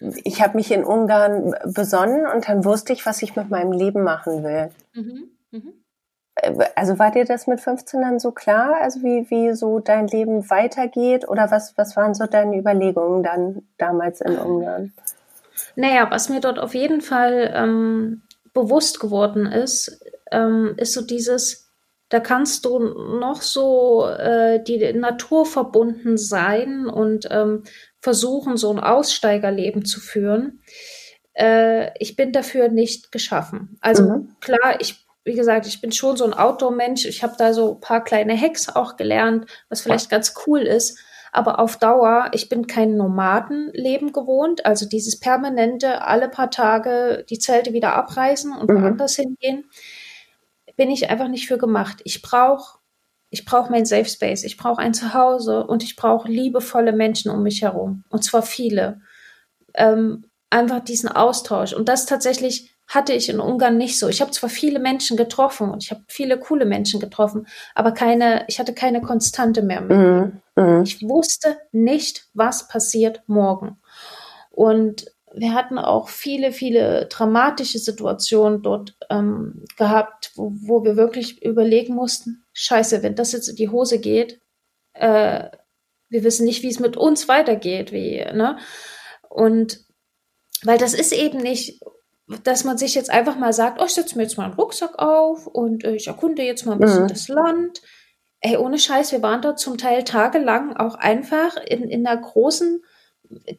[0.00, 4.02] ich habe mich in Ungarn besonnen und dann wusste ich, was ich mit meinem Leben
[4.02, 4.70] machen will.
[4.94, 5.30] Mhm.
[5.50, 5.72] Mhm.
[6.36, 10.06] Äh, also war dir das mit 15 dann so klar, also wie, wie so dein
[10.08, 14.92] Leben weitergeht oder was, was waren so deine Überlegungen dann damals in Ungarn?
[15.74, 18.22] Naja, was mir dort auf jeden Fall ähm,
[18.52, 21.70] bewusst geworden ist, ähm, ist so dieses,
[22.08, 27.64] da kannst du noch so äh, die Natur verbunden sein und ähm,
[28.06, 30.62] versuchen, so ein Aussteigerleben zu führen.
[31.34, 33.78] äh, ich bin dafür nicht geschaffen.
[33.80, 34.36] Also mhm.
[34.40, 37.04] klar, ich wie gesagt, ich bin schon so ein Outdoor-Mensch.
[37.04, 41.00] Ich habe da so ein paar kleine Hacks auch gelernt, was vielleicht ganz cool ist.
[41.32, 47.40] Aber auf Dauer, ich bin kein Nomadenleben gewohnt, also dieses permanente, alle paar Tage die
[47.40, 48.82] Zelte wieder abreißen und mhm.
[48.82, 49.68] woanders hingehen,
[50.76, 52.02] bin ich einfach nicht für gemacht.
[52.04, 52.78] Ich brauche
[53.36, 57.42] ich brauche mein Safe Space, ich brauche ein Zuhause und ich brauche liebevolle Menschen um
[57.42, 58.02] mich herum.
[58.08, 59.02] Und zwar viele.
[59.74, 61.74] Ähm, einfach diesen Austausch.
[61.74, 64.08] Und das tatsächlich hatte ich in Ungarn nicht so.
[64.08, 68.44] Ich habe zwar viele Menschen getroffen und ich habe viele coole Menschen getroffen, aber keine,
[68.48, 69.82] ich hatte keine Konstante mehr.
[69.82, 70.82] Mm, mm.
[70.84, 73.76] Ich wusste nicht, was passiert morgen.
[74.50, 81.42] Und wir hatten auch viele, viele dramatische Situationen dort ähm, gehabt, wo, wo, wir wirklich
[81.42, 84.40] überlegen mussten, scheiße, wenn das jetzt in die Hose geht,
[84.94, 85.50] äh,
[86.08, 88.58] wir wissen nicht, wie es mit uns weitergeht, wie, ne?
[89.28, 89.84] Und
[90.62, 91.80] weil das ist eben nicht
[92.42, 94.98] dass man sich jetzt einfach mal sagt, oh, ich setze mir jetzt mal einen Rucksack
[94.98, 97.08] auf und äh, ich erkunde jetzt mal ein bisschen mhm.
[97.08, 97.82] das Land.
[98.40, 102.82] Ey, ohne Scheiß, wir waren dort zum Teil tagelang auch einfach in, in einer großen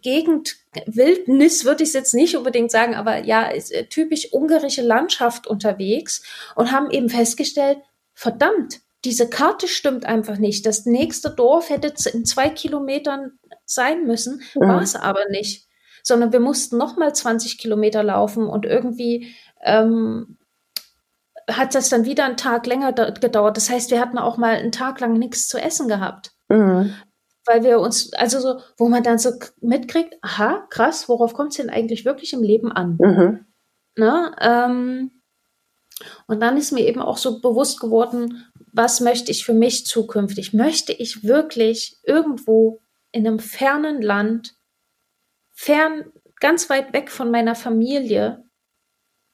[0.02, 0.56] Gegend,
[0.86, 6.24] Wildnis würde ich jetzt nicht unbedingt sagen, aber ja, ist, äh, typisch ungarische Landschaft unterwegs
[6.56, 7.80] und haben eben festgestellt,
[8.14, 10.66] verdammt, diese Karte stimmt einfach nicht.
[10.66, 14.68] Das nächste Dorf hätte in zwei Kilometern sein müssen, mhm.
[14.68, 15.68] war es aber nicht
[16.08, 20.38] sondern wir mussten noch mal 20 Kilometer laufen und irgendwie ähm,
[21.50, 23.58] hat das dann wieder einen Tag länger gedauert.
[23.58, 26.32] Das heißt, wir hatten auch mal einen Tag lang nichts zu essen gehabt.
[26.48, 26.94] Mhm.
[27.48, 29.32] Weil wir uns, also so, wo man dann so
[29.62, 32.98] mitkriegt, aha, krass, worauf kommt es denn eigentlich wirklich im Leben an?
[33.00, 33.46] Mhm.
[33.96, 35.12] Ne, ähm,
[36.28, 40.54] und dann ist mir eben auch so bewusst geworden, was möchte ich für mich zukünftig?
[40.54, 42.82] Möchte ich wirklich irgendwo
[43.12, 44.56] in einem fernen Land
[45.50, 48.44] fern, ganz weit weg von meiner Familie,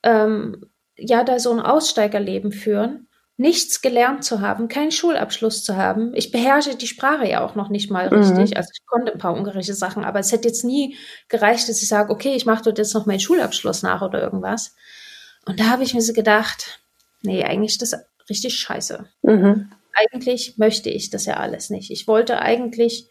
[0.04, 6.14] ähm, ja, da so ein Aussteigerleben führen, nichts gelernt zu haben, keinen Schulabschluss zu haben.
[6.14, 8.18] Ich beherrsche die Sprache ja auch noch nicht mal mhm.
[8.18, 8.58] richtig.
[8.58, 10.98] Also ich konnte ein paar ungarische Sachen, aber es hätte jetzt nie
[11.30, 14.76] gereicht, dass ich sage, okay, ich mache dort jetzt noch meinen Schulabschluss nach oder irgendwas.
[15.46, 16.80] Und da habe ich mir so gedacht,
[17.22, 17.96] nee, eigentlich ist das
[18.30, 19.06] richtig scheiße.
[19.24, 19.72] Mhm.
[19.96, 21.92] Eigentlich möchte ich das ja alles nicht.
[21.92, 23.10] Ich wollte eigentlich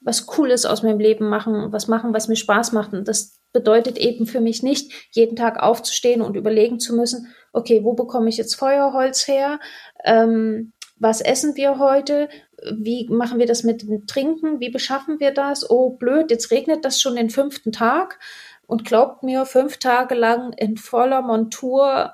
[0.00, 2.92] was Cooles aus meinem Leben machen, was machen, was mir Spaß macht.
[2.92, 7.82] Und das bedeutet eben für mich nicht, jeden Tag aufzustehen und überlegen zu müssen, okay,
[7.84, 9.60] wo bekomme ich jetzt Feuerholz her?
[10.04, 12.28] Ähm, was essen wir heute?
[12.70, 14.60] Wie machen wir das mit dem Trinken?
[14.60, 15.70] Wie beschaffen wir das?
[15.70, 18.18] Oh, blöd, jetzt regnet das schon den fünften Tag.
[18.66, 22.12] Und glaubt mir, fünf Tage lang in voller Montur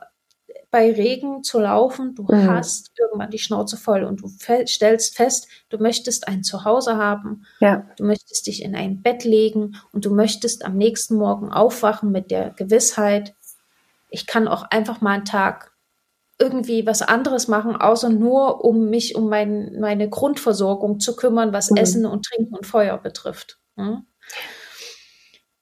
[0.72, 2.50] bei Regen zu laufen, du mhm.
[2.50, 4.28] hast irgendwann die Schnauze voll und du
[4.66, 7.86] stellst fest, du möchtest ein Zuhause haben, ja.
[7.96, 12.30] du möchtest dich in ein Bett legen und du möchtest am nächsten Morgen aufwachen mit
[12.30, 13.34] der Gewissheit,
[14.08, 15.72] ich kann auch einfach mal einen Tag
[16.38, 21.70] irgendwie was anderes machen, außer nur um mich um mein, meine Grundversorgung zu kümmern, was
[21.70, 21.76] mhm.
[21.76, 23.58] Essen und Trinken und Feuer betrifft.
[23.76, 24.06] Mhm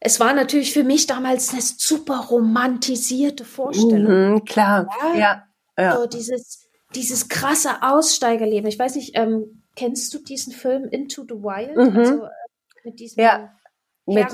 [0.00, 4.32] es war natürlich für mich damals eine super romantisierte Vorstellung.
[4.32, 5.18] Mhm, klar, ja.
[5.18, 5.44] ja,
[5.78, 5.96] ja.
[5.96, 8.66] So dieses, dieses krasse Aussteigerleben.
[8.66, 11.76] Ich weiß nicht, ähm, kennst du diesen Film Into the Wild?
[11.76, 11.98] Mhm.
[11.98, 12.28] Also, äh,
[12.84, 13.52] mit diesem ja,
[14.06, 14.26] mit,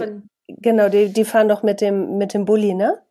[0.46, 3.02] genau, die, die fahren doch mit dem, mit dem Bulli, ne?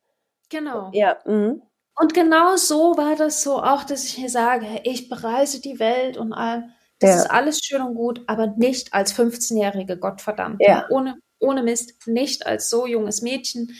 [0.49, 0.89] Genau.
[0.93, 1.17] Ja.
[1.25, 1.61] Mhm.
[1.97, 6.17] Und genau so war das so auch, dass ich mir sage, ich bereise die Welt
[6.17, 7.15] und all, das ja.
[7.17, 10.61] ist alles schön und gut, aber nicht als 15-jährige, Gottverdammt.
[10.61, 10.87] Ja.
[10.89, 13.71] Ohne, ohne Mist nicht als so junges Mädchen.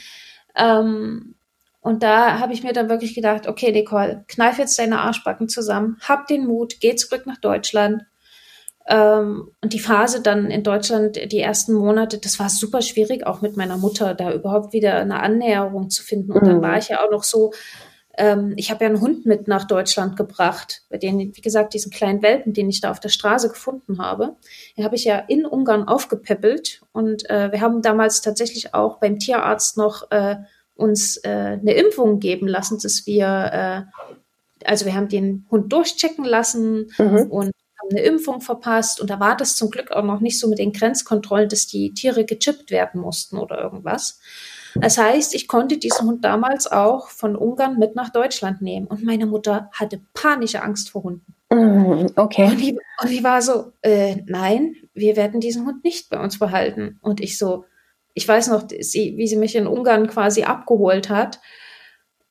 [0.56, 1.36] Ähm,
[1.82, 5.98] und da habe ich mir dann wirklich gedacht, okay, Nicole, kneif jetzt deine Arschbacken zusammen,
[6.02, 8.04] hab den Mut, geh zurück nach Deutschland.
[8.88, 13.42] Ähm, und die Phase dann in Deutschland, die ersten Monate, das war super schwierig, auch
[13.42, 16.32] mit meiner Mutter, da überhaupt wieder eine Annäherung zu finden.
[16.32, 16.48] Und mhm.
[16.48, 17.52] dann war ich ja auch noch so
[18.18, 21.92] ähm, ich habe ja einen Hund mit nach Deutschland gebracht, bei denen, wie gesagt, diesen
[21.92, 24.36] kleinen Welpen, den ich da auf der Straße gefunden habe.
[24.78, 29.20] Den habe ich ja in Ungarn aufgepäppelt und äh, wir haben damals tatsächlich auch beim
[29.20, 30.38] Tierarzt noch äh,
[30.76, 36.26] uns äh, eine Impfung geben lassen, dass wir, äh, also wir haben den Hund durchchecken
[36.26, 37.28] lassen mhm.
[37.30, 37.52] und
[37.82, 40.60] haben eine Impfung verpasst und da war das zum Glück auch noch nicht so mit
[40.60, 44.20] den Grenzkontrollen, dass die Tiere gechippt werden mussten oder irgendwas.
[44.76, 48.88] Das heißt, ich konnte diesen Hund damals auch von Ungarn mit nach Deutschland nehmen.
[48.88, 51.34] Und meine Mutter hatte panische Angst vor Hunden.
[51.50, 52.48] Mm, okay.
[52.48, 56.40] Und die, und die war so, äh, nein, wir werden diesen Hund nicht bei uns
[56.40, 57.00] behalten.
[57.02, 57.66] Und ich so,
[58.14, 61.40] ich weiß noch, sie, wie sie mich in Ungarn quasi abgeholt hat.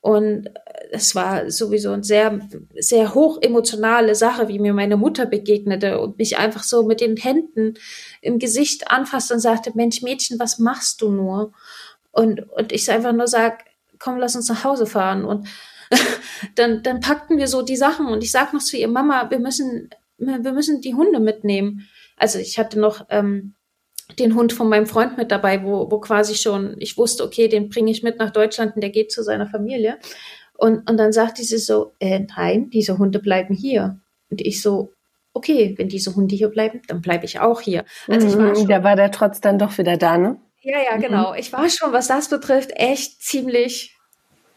[0.01, 0.51] Und
[0.91, 2.39] es war sowieso eine sehr,
[2.79, 7.17] sehr hoch emotionale Sache, wie mir meine Mutter begegnete und mich einfach so mit den
[7.17, 7.75] Händen
[8.21, 11.53] im Gesicht anfasste und sagte, Mensch, Mädchen, was machst du nur?
[12.15, 13.65] Und, und ich einfach nur sag,
[13.99, 15.25] komm, lass uns nach Hause fahren.
[15.25, 15.49] Und
[16.55, 19.39] dann, dann packten wir so die Sachen und ich sag noch zu ihr, Mama, wir
[19.39, 21.89] müssen, wir müssen die Hunde mitnehmen.
[22.17, 23.55] Also ich hatte noch ähm,
[24.19, 27.69] den Hund von meinem Freund mit dabei, wo, wo quasi schon, ich wusste, okay, den
[27.69, 29.99] bringe ich mit nach Deutschland und der geht zu seiner Familie.
[30.57, 33.99] Und, und dann sagte sie so, äh, nein, diese Hunde bleiben hier.
[34.31, 34.93] Und ich so,
[35.33, 37.85] okay, wenn diese Hunde hier bleiben, dann bleibe ich auch hier.
[38.07, 40.37] Also ich war mhm, schon, da war der Trotz dann doch wieder da, ne?
[40.65, 41.33] Ja, ja, genau.
[41.33, 41.39] Mhm.
[41.39, 43.97] Ich war schon, was das betrifft, echt ziemlich,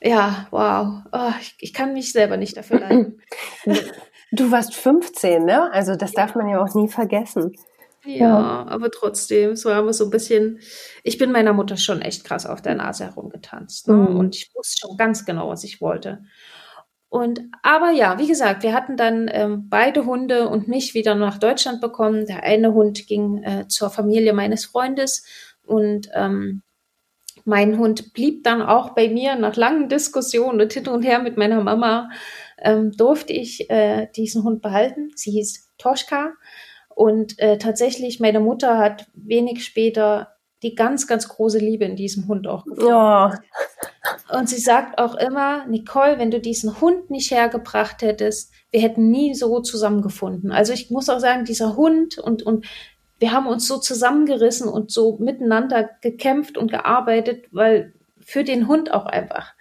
[0.02, 1.04] ja, wow.
[1.12, 3.22] Oh, ich, ich, kann mich selber nicht dafür leiden.
[4.30, 5.72] Du warst 15, ne?
[5.72, 7.56] Also das darf man ja auch nie vergessen.
[8.04, 10.60] Ja, ja, aber trotzdem, es war immer so ein bisschen,
[11.04, 13.88] ich bin meiner Mutter schon echt krass auf der Nase herumgetanzt.
[13.88, 13.94] Ne?
[13.94, 14.18] Mhm.
[14.18, 16.24] Und ich wusste schon ganz genau, was ich wollte.
[17.10, 21.38] Und aber ja, wie gesagt, wir hatten dann ähm, beide Hunde und mich wieder nach
[21.38, 22.26] Deutschland bekommen.
[22.26, 25.24] Der eine Hund ging äh, zur Familie meines Freundes
[25.68, 26.64] und ähm,
[27.46, 31.38] mein Hund blieb dann auch bei mir nach langen Diskussionen und hin und her mit
[31.38, 32.10] meiner Mama.
[32.60, 35.12] Ähm, durfte ich äh, diesen Hund behalten.
[35.16, 36.34] Sie hieß Toschka.
[36.90, 42.28] Und äh, tatsächlich, meine Mutter hat wenig später die ganz, ganz große Liebe in diesem
[42.28, 42.90] Hund auch gefunden.
[42.90, 43.40] Ja.
[44.34, 49.10] Und sie sagt auch immer, Nicole, wenn du diesen Hund nicht hergebracht hättest, wir hätten
[49.10, 50.52] nie so zusammengefunden.
[50.52, 52.66] Also ich muss auch sagen, dieser Hund und, und
[53.20, 58.94] wir haben uns so zusammengerissen und so miteinander gekämpft und gearbeitet, weil für den Hund
[58.94, 59.54] auch einfach.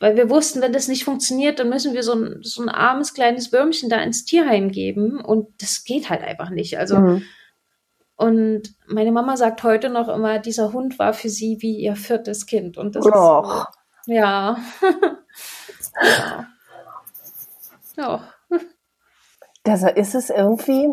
[0.00, 3.14] Weil wir wussten, wenn das nicht funktioniert, dann müssen wir so ein, so ein armes
[3.14, 5.20] kleines Würmchen da ins Tierheim geben.
[5.20, 6.78] Und das geht halt einfach nicht.
[6.78, 7.22] Also, mhm.
[8.16, 12.46] und meine Mama sagt heute noch immer, dieser Hund war für sie wie ihr viertes
[12.46, 12.78] Kind.
[12.78, 13.66] Und das Och.
[14.06, 14.56] ist, ja.
[16.02, 16.46] ja.
[17.96, 18.32] ja.
[19.64, 20.88] Das ist es irgendwie,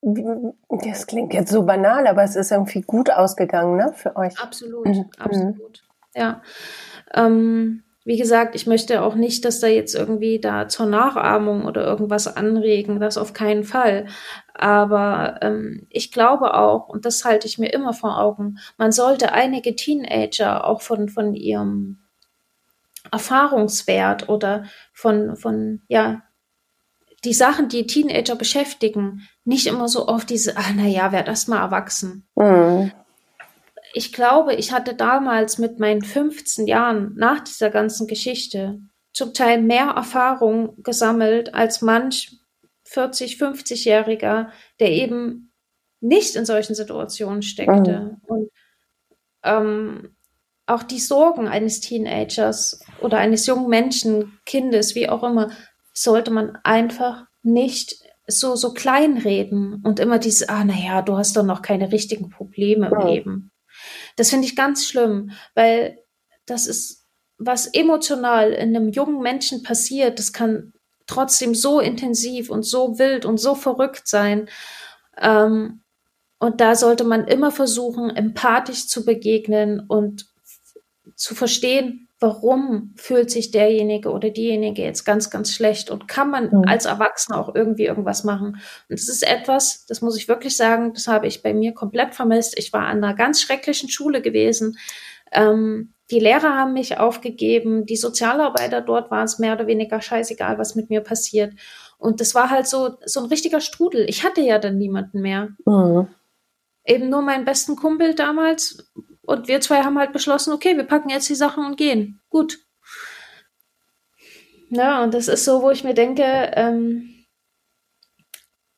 [0.00, 4.38] das klingt jetzt so banal, aber es ist irgendwie gut ausgegangen, ne, für euch.
[4.40, 5.10] Absolut, mhm.
[5.18, 5.82] absolut.
[6.14, 6.42] Ja.
[7.14, 11.84] Ähm, wie gesagt, ich möchte auch nicht, dass da jetzt irgendwie da zur Nachahmung oder
[11.84, 14.06] irgendwas anregen, das auf keinen Fall.
[14.54, 19.32] Aber ähm, ich glaube auch, und das halte ich mir immer vor Augen, man sollte
[19.32, 21.98] einige Teenager auch von, von ihrem
[23.12, 26.22] Erfahrungswert oder von, von, ja,
[27.24, 31.48] die Sachen, die Teenager beschäftigen, nicht immer so oft diese, ah, na ja, werd erst
[31.48, 32.28] mal erwachsen.
[32.36, 32.92] Mhm
[33.92, 38.80] ich glaube, ich hatte damals mit meinen 15 Jahren nach dieser ganzen Geschichte
[39.12, 42.36] zum Teil mehr Erfahrung gesammelt als manch
[42.84, 44.48] 40, 50-Jähriger,
[44.80, 45.52] der eben
[46.00, 48.00] nicht in solchen Situationen steckte.
[48.00, 48.16] Mhm.
[48.26, 48.50] Und
[49.42, 50.16] ähm,
[50.66, 55.50] auch die Sorgen eines Teenagers oder eines jungen Menschen, Kindes, wie auch immer,
[56.02, 57.96] sollte man einfach nicht
[58.26, 62.88] so, so kleinreden und immer dieses, ah, naja, du hast doch noch keine richtigen Probleme
[62.88, 63.50] im Leben.
[64.16, 65.98] Das finde ich ganz schlimm, weil
[66.46, 67.06] das ist,
[67.38, 70.72] was emotional in einem jungen Menschen passiert, das kann
[71.06, 74.48] trotzdem so intensiv und so wild und so verrückt sein.
[75.16, 75.82] Ähm,
[76.38, 80.26] und da sollte man immer versuchen, empathisch zu begegnen und
[81.16, 86.50] zu verstehen, warum fühlt sich derjenige oder diejenige jetzt ganz, ganz schlecht und kann man
[86.50, 86.64] mhm.
[86.66, 88.60] als Erwachsener auch irgendwie irgendwas machen.
[88.88, 92.14] Und das ist etwas, das muss ich wirklich sagen, das habe ich bei mir komplett
[92.14, 92.58] vermisst.
[92.58, 94.78] Ich war an einer ganz schrecklichen Schule gewesen.
[95.30, 100.58] Ähm, die Lehrer haben mich aufgegeben, die Sozialarbeiter dort waren es mehr oder weniger scheißegal,
[100.58, 101.52] was mit mir passiert.
[101.98, 104.06] Und das war halt so, so ein richtiger Strudel.
[104.08, 105.50] Ich hatte ja dann niemanden mehr.
[105.66, 106.08] Mhm.
[106.84, 108.90] Eben nur meinen besten Kumpel damals,
[109.28, 112.22] und wir zwei haben halt beschlossen, okay, wir packen jetzt die Sachen und gehen.
[112.30, 112.60] Gut.
[114.70, 116.22] Ja, und das ist so, wo ich mir denke,
[116.54, 117.26] ähm,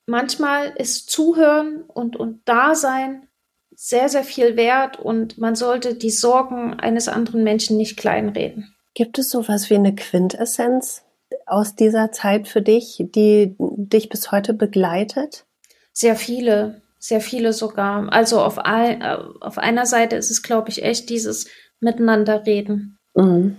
[0.07, 3.28] manchmal ist Zuhören und, und Dasein
[3.76, 8.74] sehr, sehr viel wert und man sollte die Sorgen eines anderen Menschen nicht kleinreden.
[8.94, 11.05] Gibt es sowas wie eine Quintessenz
[11.46, 15.46] aus dieser Zeit für dich, die dich bis heute begleitet?
[15.92, 18.12] Sehr viele sehr viele sogar.
[18.12, 21.48] Also auf, ein, äh, auf einer Seite ist es, glaube ich, echt dieses
[21.80, 22.98] Miteinander reden.
[23.14, 23.57] Mhm.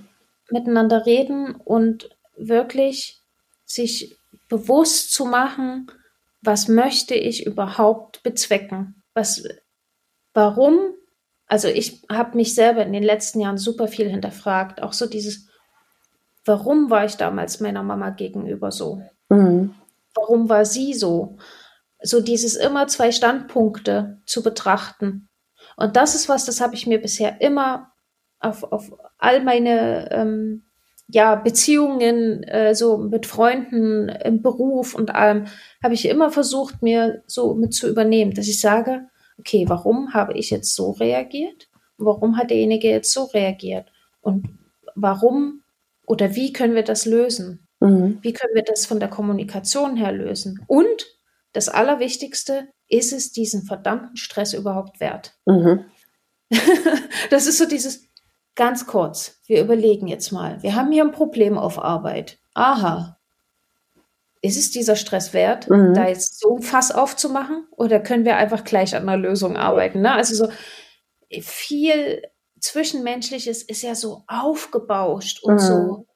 [0.50, 3.20] Miteinander reden und wirklich
[3.66, 4.18] sich
[4.48, 5.92] bewusst zu machen,
[6.42, 9.02] was möchte ich überhaupt bezwecken?
[9.14, 9.44] Was,
[10.34, 10.94] warum?
[11.48, 14.84] Also ich habe mich selber in den letzten Jahren super viel hinterfragt.
[14.84, 15.48] Auch so dieses,
[16.46, 19.02] warum war ich damals meiner Mama gegenüber so?
[19.30, 19.74] Mhm.
[20.14, 21.38] Warum war sie so?
[22.04, 25.30] So dieses immer zwei Standpunkte zu betrachten.
[25.76, 27.92] Und das ist was, das habe ich mir bisher immer
[28.40, 30.64] auf, auf all meine ähm,
[31.08, 35.46] ja, Beziehungen äh, so mit Freunden im Beruf und allem,
[35.84, 40.34] habe ich immer versucht, mir so mit zu übernehmen, dass ich sage, okay, warum habe
[40.34, 41.68] ich jetzt so reagiert?
[42.06, 43.92] warum hat derjenige jetzt so reagiert
[44.22, 44.48] und
[44.96, 45.62] warum
[46.06, 47.68] oder wie können wir das lösen?
[47.80, 48.20] Mhm.
[48.22, 50.64] Wie können wir das von der Kommunikation her lösen?
[50.68, 51.08] Und
[51.54, 55.38] das Allerwichtigste, ist es diesen verdammten Stress überhaupt wert?
[55.46, 55.86] Mhm.
[57.30, 58.08] das ist so dieses
[58.56, 59.40] ganz kurz.
[59.46, 60.62] Wir überlegen jetzt mal.
[60.62, 62.40] Wir haben hier ein Problem auf Arbeit.
[62.54, 63.18] Aha.
[64.42, 65.94] Ist es dieser Stress wert, mhm.
[65.94, 67.68] da jetzt so ein Fass aufzumachen?
[67.72, 70.02] Oder können wir einfach gleich an einer Lösung arbeiten?
[70.02, 70.12] Ne?
[70.14, 70.52] Also so
[71.42, 72.24] viel
[72.60, 75.60] Zwischenmenschliches ist ja so aufgebauscht und mhm.
[75.60, 76.08] so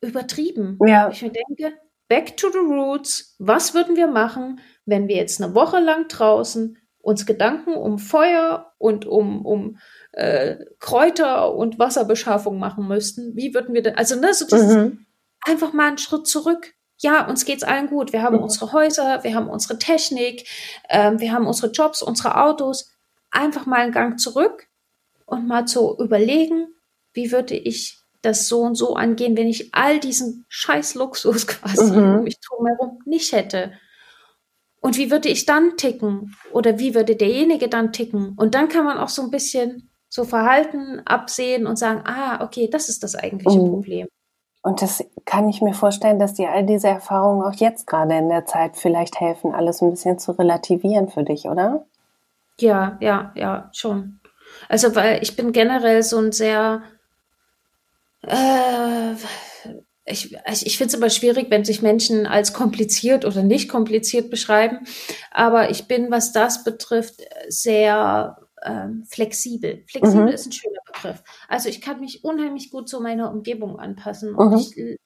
[0.00, 0.78] übertrieben.
[0.86, 1.10] Ja.
[1.10, 1.78] Ich mir denke,
[2.08, 3.34] back to the roots.
[3.38, 8.72] Was würden wir machen, wenn wir jetzt eine Woche lang draußen uns Gedanken um Feuer
[8.78, 9.78] und um, um
[10.12, 13.36] äh, Kräuter und Wasserbeschaffung machen müssten?
[13.36, 15.06] Wie würden wir denn, also ne, so dieses, mhm.
[15.42, 16.74] einfach mal einen Schritt zurück.
[16.98, 18.12] Ja, uns geht's allen gut.
[18.12, 18.44] Wir haben mhm.
[18.44, 20.48] unsere Häuser, wir haben unsere Technik,
[20.88, 22.90] ähm, wir haben unsere Jobs, unsere Autos.
[23.30, 24.68] Einfach mal einen Gang zurück
[25.26, 26.68] und mal zu überlegen,
[27.12, 31.92] wie würde ich das so und so angehen, wenn ich all diesen scheiß Luxus quasi
[31.92, 32.16] mhm.
[32.16, 33.72] um mich drumherum nicht hätte.
[34.80, 36.36] Und wie würde ich dann ticken?
[36.52, 38.34] Oder wie würde derjenige dann ticken?
[38.36, 42.68] Und dann kann man auch so ein bisschen so Verhalten absehen und sagen, ah, okay,
[42.70, 43.70] das ist das eigentliche mhm.
[43.70, 44.08] Problem.
[44.62, 48.28] Und das kann ich mir vorstellen, dass dir all diese Erfahrungen auch jetzt gerade in
[48.28, 51.84] der Zeit vielleicht helfen, alles ein bisschen zu relativieren für dich, oder?
[52.60, 54.20] Ja, ja, ja, schon.
[54.68, 56.82] Also, weil ich bin generell so ein sehr
[58.26, 59.14] äh,
[60.06, 64.80] ich, ich finde es immer schwierig, wenn sich Menschen als kompliziert oder nicht kompliziert beschreiben.
[65.30, 69.84] Aber ich bin, was das betrifft, sehr ähm, flexibel.
[69.88, 70.28] Flexibel mhm.
[70.28, 71.22] ist ein schöner Begriff.
[71.48, 74.32] Also ich kann mich unheimlich gut zu meiner Umgebung anpassen.
[74.32, 74.38] Mhm.
[74.38, 74.98] Und ich,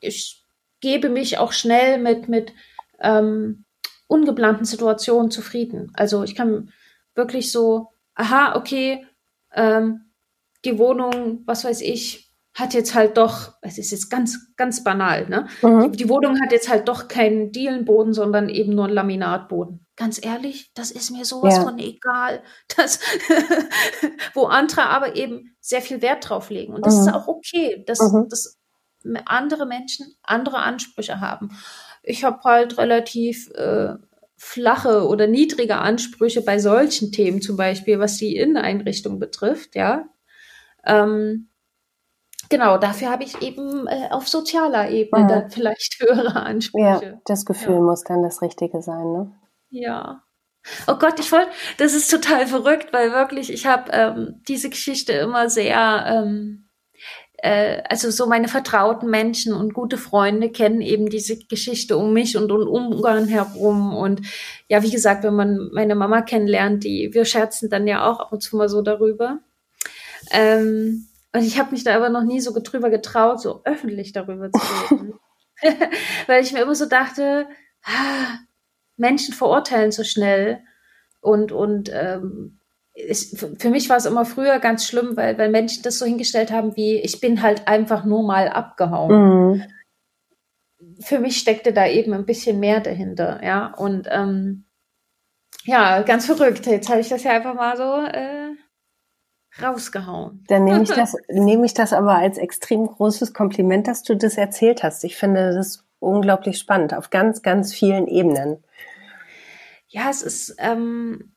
[0.00, 0.44] ich
[0.80, 2.52] gebe mich auch schnell mit, mit
[3.00, 3.64] ähm,
[4.06, 5.90] ungeplanten Situationen zufrieden.
[5.94, 6.72] Also ich kann
[7.14, 9.06] wirklich so, aha, okay,
[9.52, 10.12] ähm,
[10.64, 12.23] die Wohnung, was weiß ich,
[12.54, 15.48] hat jetzt halt doch, es ist jetzt ganz, ganz banal, ne?
[15.60, 15.90] Mhm.
[15.90, 19.84] Die, die, Wohnung hat jetzt halt doch keinen Dielenboden, sondern eben nur einen Laminatboden.
[19.96, 21.62] Ganz ehrlich, das ist mir sowas ja.
[21.62, 22.42] von egal.
[22.76, 23.00] Das,
[24.34, 26.74] wo andere aber eben sehr viel Wert drauf legen.
[26.74, 27.00] Und das mhm.
[27.02, 28.28] ist auch okay, dass, mhm.
[28.28, 28.58] dass
[29.26, 31.50] andere Menschen andere Ansprüche haben.
[32.02, 33.94] Ich habe halt relativ äh,
[34.36, 40.04] flache oder niedrige Ansprüche bei solchen Themen, zum Beispiel was die Inneneinrichtung betrifft, ja.
[40.84, 41.48] Ähm,
[42.54, 45.28] Genau, dafür habe ich eben äh, auf sozialer Ebene mhm.
[45.28, 47.04] dann vielleicht höhere Ansprüche.
[47.04, 47.80] Ja, das Gefühl ja.
[47.80, 49.32] muss dann das Richtige sein, ne?
[49.70, 50.22] Ja.
[50.86, 55.12] Oh Gott, ich wollte, das ist total verrückt, weil wirklich, ich habe ähm, diese Geschichte
[55.14, 56.68] immer sehr, ähm,
[57.38, 62.36] äh, also so meine vertrauten Menschen und gute Freunde kennen eben diese Geschichte um mich
[62.36, 63.96] und um Ungarn herum.
[63.96, 64.22] Und
[64.68, 68.32] ja, wie gesagt, wenn man meine Mama kennenlernt, die, wir scherzen dann ja auch ab
[68.32, 69.40] und zu mal so darüber.
[70.30, 74.50] Ähm, und ich habe mich da aber noch nie so drüber getraut, so öffentlich darüber
[74.52, 74.60] zu
[74.90, 75.14] reden.
[76.26, 77.48] Weil ich mir immer so dachte,
[77.84, 78.38] ah,
[78.96, 80.60] Menschen verurteilen so schnell.
[81.20, 82.60] Und, und ähm,
[82.92, 86.52] ich, für mich war es immer früher ganz schlimm, weil, weil Menschen das so hingestellt
[86.52, 89.56] haben, wie ich bin halt einfach nur mal abgehauen.
[89.56, 89.62] Mhm.
[91.00, 93.74] Für mich steckte da eben ein bisschen mehr dahinter, ja.
[93.74, 94.66] Und ähm,
[95.64, 96.66] ja, ganz verrückt.
[96.66, 98.52] Jetzt habe ich das ja einfach mal so äh,
[99.62, 100.44] rausgehauen.
[100.48, 104.36] Dann nehme ich das, nehme ich das aber als extrem großes Kompliment, dass du das
[104.36, 105.04] erzählt hast.
[105.04, 108.62] Ich finde das unglaublich spannend auf ganz, ganz vielen Ebenen.
[109.88, 111.34] Ja, es ist, ähm,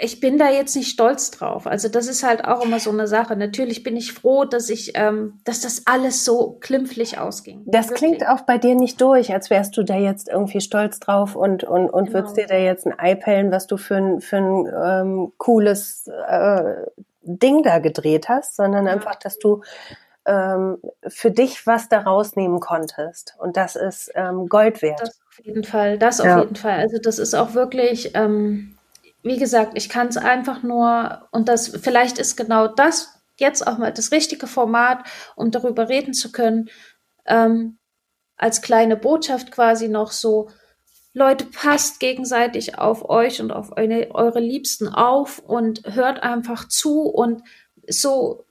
[0.00, 1.66] ich bin da jetzt nicht stolz drauf.
[1.66, 3.34] Also das ist halt auch immer so eine Sache.
[3.36, 7.62] Natürlich bin ich froh, dass ich, ähm, dass das alles so klimpflich ausging.
[7.66, 7.98] Das Wirklich.
[7.98, 11.64] klingt auch bei dir nicht durch, als wärst du da jetzt irgendwie stolz drauf und
[11.64, 12.14] und und genau.
[12.14, 16.08] würdest dir da jetzt ein Ei pellen, was du für ein für ein ähm, cooles
[16.28, 16.86] äh,
[17.36, 19.62] Ding da gedreht hast, sondern einfach, dass du
[20.26, 23.34] ähm, für dich was da rausnehmen konntest.
[23.38, 25.00] Und das ist ähm, Gold wert.
[25.00, 26.36] Das auf jeden Fall, das ja.
[26.36, 26.78] auf jeden Fall.
[26.78, 28.76] Also das ist auch wirklich, ähm,
[29.22, 33.78] wie gesagt, ich kann es einfach nur, und das vielleicht ist genau das jetzt auch
[33.78, 35.04] mal das richtige Format,
[35.36, 36.68] um darüber reden zu können,
[37.24, 37.78] ähm,
[38.36, 40.50] als kleine Botschaft quasi noch so,
[41.18, 47.02] Leute, passt gegenseitig auf euch und auf eure, eure Liebsten auf und hört einfach zu
[47.02, 47.42] und
[47.88, 48.46] so,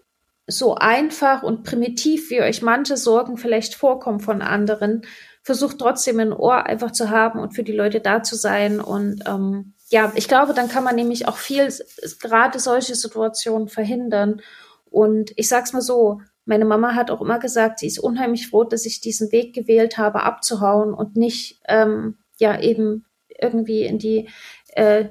[0.48, 5.04] so einfach und primitiv, wie euch manche Sorgen vielleicht vorkommen von anderen,
[5.44, 8.82] versucht trotzdem ein Ohr einfach zu haben und für die Leute da zu sein.
[8.82, 11.74] Und ähm, ja, ich glaube, dann kann man nämlich auch viel,
[12.20, 14.42] gerade solche Situationen verhindern.
[14.90, 18.64] Und ich sag's mal so, meine Mama hat auch immer gesagt, sie ist unheimlich froh,
[18.64, 24.30] dass ich diesen Weg gewählt habe, abzuhauen und nicht ähm, ja eben irgendwie in die
[24.74, 25.10] äh,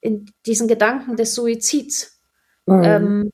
[0.00, 2.20] in diesen Gedanken des Suizids
[2.66, 2.82] mhm.
[2.84, 3.30] ähm,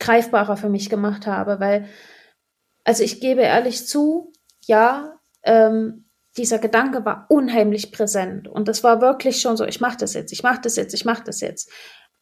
[0.00, 1.88] greifbarer für mich gemacht habe, weil,
[2.84, 4.32] also ich gebe ehrlich zu,
[4.64, 6.06] ja, ähm,
[6.36, 10.32] dieser Gedanke war unheimlich präsent und das war wirklich schon so, ich mache das jetzt,
[10.32, 11.70] ich mache das jetzt, ich mache das jetzt.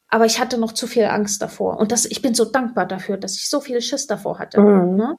[0.08, 3.18] Aber ich hatte noch zu viel Angst davor und das, ich bin so dankbar dafür,
[3.18, 4.96] dass ich so viel Schiss davor hatte, mhm.
[4.96, 5.16] ne?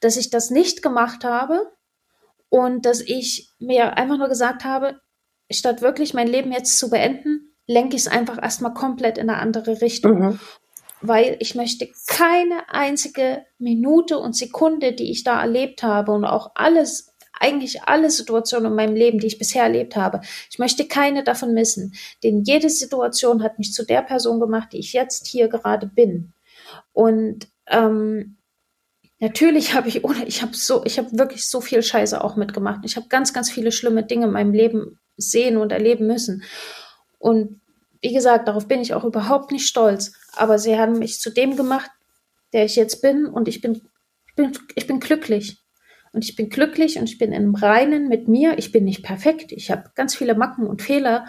[0.00, 1.72] dass ich das nicht gemacht habe
[2.48, 5.00] und dass ich mir einfach nur gesagt habe,
[5.50, 9.38] statt wirklich mein Leben jetzt zu beenden, lenke ich es einfach erstmal komplett in eine
[9.38, 10.18] andere Richtung.
[10.18, 10.40] Mhm.
[11.00, 16.52] Weil ich möchte keine einzige Minute und Sekunde, die ich da erlebt habe und auch
[16.54, 20.20] alles, eigentlich alle Situationen in meinem Leben, die ich bisher erlebt habe,
[20.50, 21.94] ich möchte keine davon missen.
[22.24, 26.32] Denn jede Situation hat mich zu der Person gemacht, die ich jetzt hier gerade bin.
[26.92, 28.38] Und ähm,
[29.18, 32.80] Natürlich habe ich ohne, ich habe so, ich habe wirklich so viel Scheiße auch mitgemacht.
[32.84, 36.42] Ich habe ganz, ganz viele schlimme Dinge in meinem Leben sehen und erleben müssen.
[37.18, 37.60] Und
[38.02, 40.12] wie gesagt, darauf bin ich auch überhaupt nicht stolz.
[40.34, 41.90] Aber sie haben mich zu dem gemacht,
[42.52, 43.26] der ich jetzt bin.
[43.26, 43.80] Und ich bin,
[44.28, 45.62] ich bin, ich bin glücklich.
[46.12, 48.58] Und ich bin glücklich und ich bin im Reinen mit mir.
[48.58, 49.50] Ich bin nicht perfekt.
[49.52, 51.26] Ich habe ganz viele Macken und Fehler.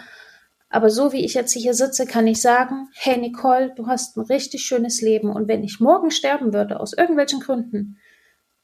[0.70, 4.22] Aber so wie ich jetzt hier sitze, kann ich sagen, hey Nicole, du hast ein
[4.22, 5.30] richtig schönes Leben.
[5.30, 7.98] Und wenn ich morgen sterben würde, aus irgendwelchen Gründen,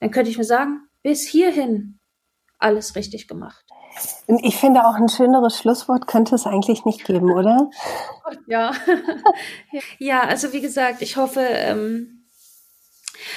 [0.01, 1.99] dann könnte ich mir sagen, bis hierhin
[2.59, 3.65] alles richtig gemacht.
[4.27, 7.71] Ich finde auch ein schöneres Schlusswort könnte es eigentlich nicht geben, oder?
[8.47, 8.73] Ja.
[9.99, 12.27] ja, also wie gesagt, ich hoffe, ähm,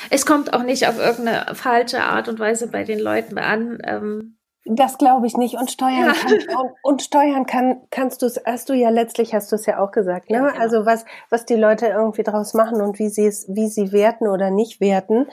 [0.10, 3.80] es kommt auch nicht auf irgendeine falsche Art und Weise bei den Leuten an.
[3.84, 4.37] Ähm,
[4.70, 5.56] das glaube ich nicht.
[5.56, 6.14] Und steuern, ja.
[6.14, 9.66] kann, und, und, steuern kann, kannst du es, hast du ja letztlich, hast du es
[9.66, 10.38] ja auch gesagt, ne?
[10.38, 10.60] Ja, genau.
[10.60, 14.28] Also was, was die Leute irgendwie draus machen und wie sie es, wie sie werten
[14.28, 15.28] oder nicht werten,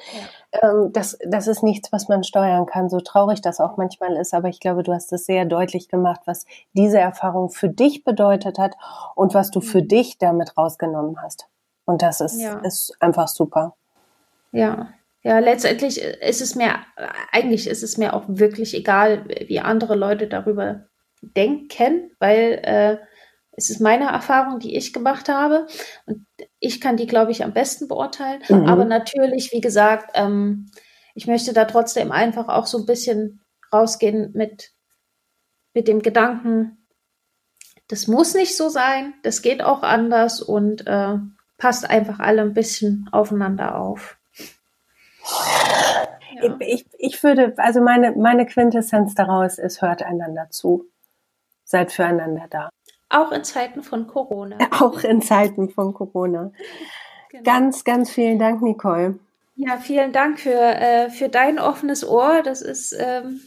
[0.52, 0.70] ja.
[0.70, 4.34] ähm, das, das ist nichts, was man steuern kann, so traurig das auch manchmal ist.
[4.34, 8.58] Aber ich glaube, du hast es sehr deutlich gemacht, was diese Erfahrung für dich bedeutet
[8.58, 8.76] hat
[9.14, 9.88] und was du für mhm.
[9.88, 11.48] dich damit rausgenommen hast.
[11.86, 13.74] Und das ist, ist einfach super.
[14.52, 14.88] Ja,
[15.24, 16.84] ja, letztendlich ist es mir,
[17.32, 20.86] eigentlich ist es mir auch wirklich egal, wie andere Leute darüber
[21.22, 22.98] denken, weil äh,
[23.52, 25.66] es ist meine Erfahrung, die ich gemacht habe
[26.04, 26.26] und
[26.60, 28.42] ich kann die, glaube ich, am besten beurteilen.
[28.50, 28.66] Mhm.
[28.66, 30.70] Aber natürlich, wie gesagt, ähm,
[31.14, 33.40] ich möchte da trotzdem einfach auch so ein bisschen
[33.72, 34.72] rausgehen mit,
[35.72, 36.86] mit dem Gedanken,
[37.88, 41.16] das muss nicht so sein, das geht auch anders und äh,
[41.56, 44.18] passt einfach alle ein bisschen aufeinander auf.
[46.42, 46.56] Ja.
[46.60, 50.86] Ich, ich würde, also meine, meine Quintessenz daraus ist, hört einander zu.
[51.64, 52.70] Seid füreinander da.
[53.08, 54.58] Auch in Zeiten von Corona.
[54.80, 56.52] Auch in Zeiten von Corona.
[57.30, 57.42] Genau.
[57.44, 59.18] Ganz, ganz vielen Dank, Nicole.
[59.56, 62.42] Ja, vielen Dank für, äh, für dein offenes Ohr.
[62.42, 63.40] Das ist, ähm,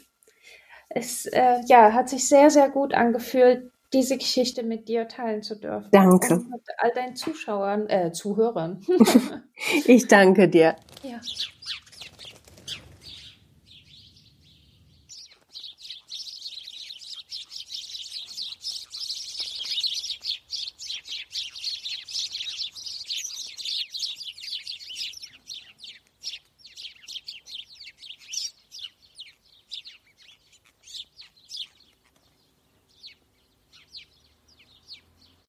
[0.90, 5.56] es, äh, ja, hat sich sehr, sehr gut angefühlt, diese Geschichte mit dir teilen zu
[5.56, 5.90] dürfen.
[5.92, 6.36] Danke.
[6.36, 8.86] Und mit all deinen Zuschauern, äh, Zuhörern.
[9.86, 10.76] ich danke dir.
[11.08, 11.22] Ja.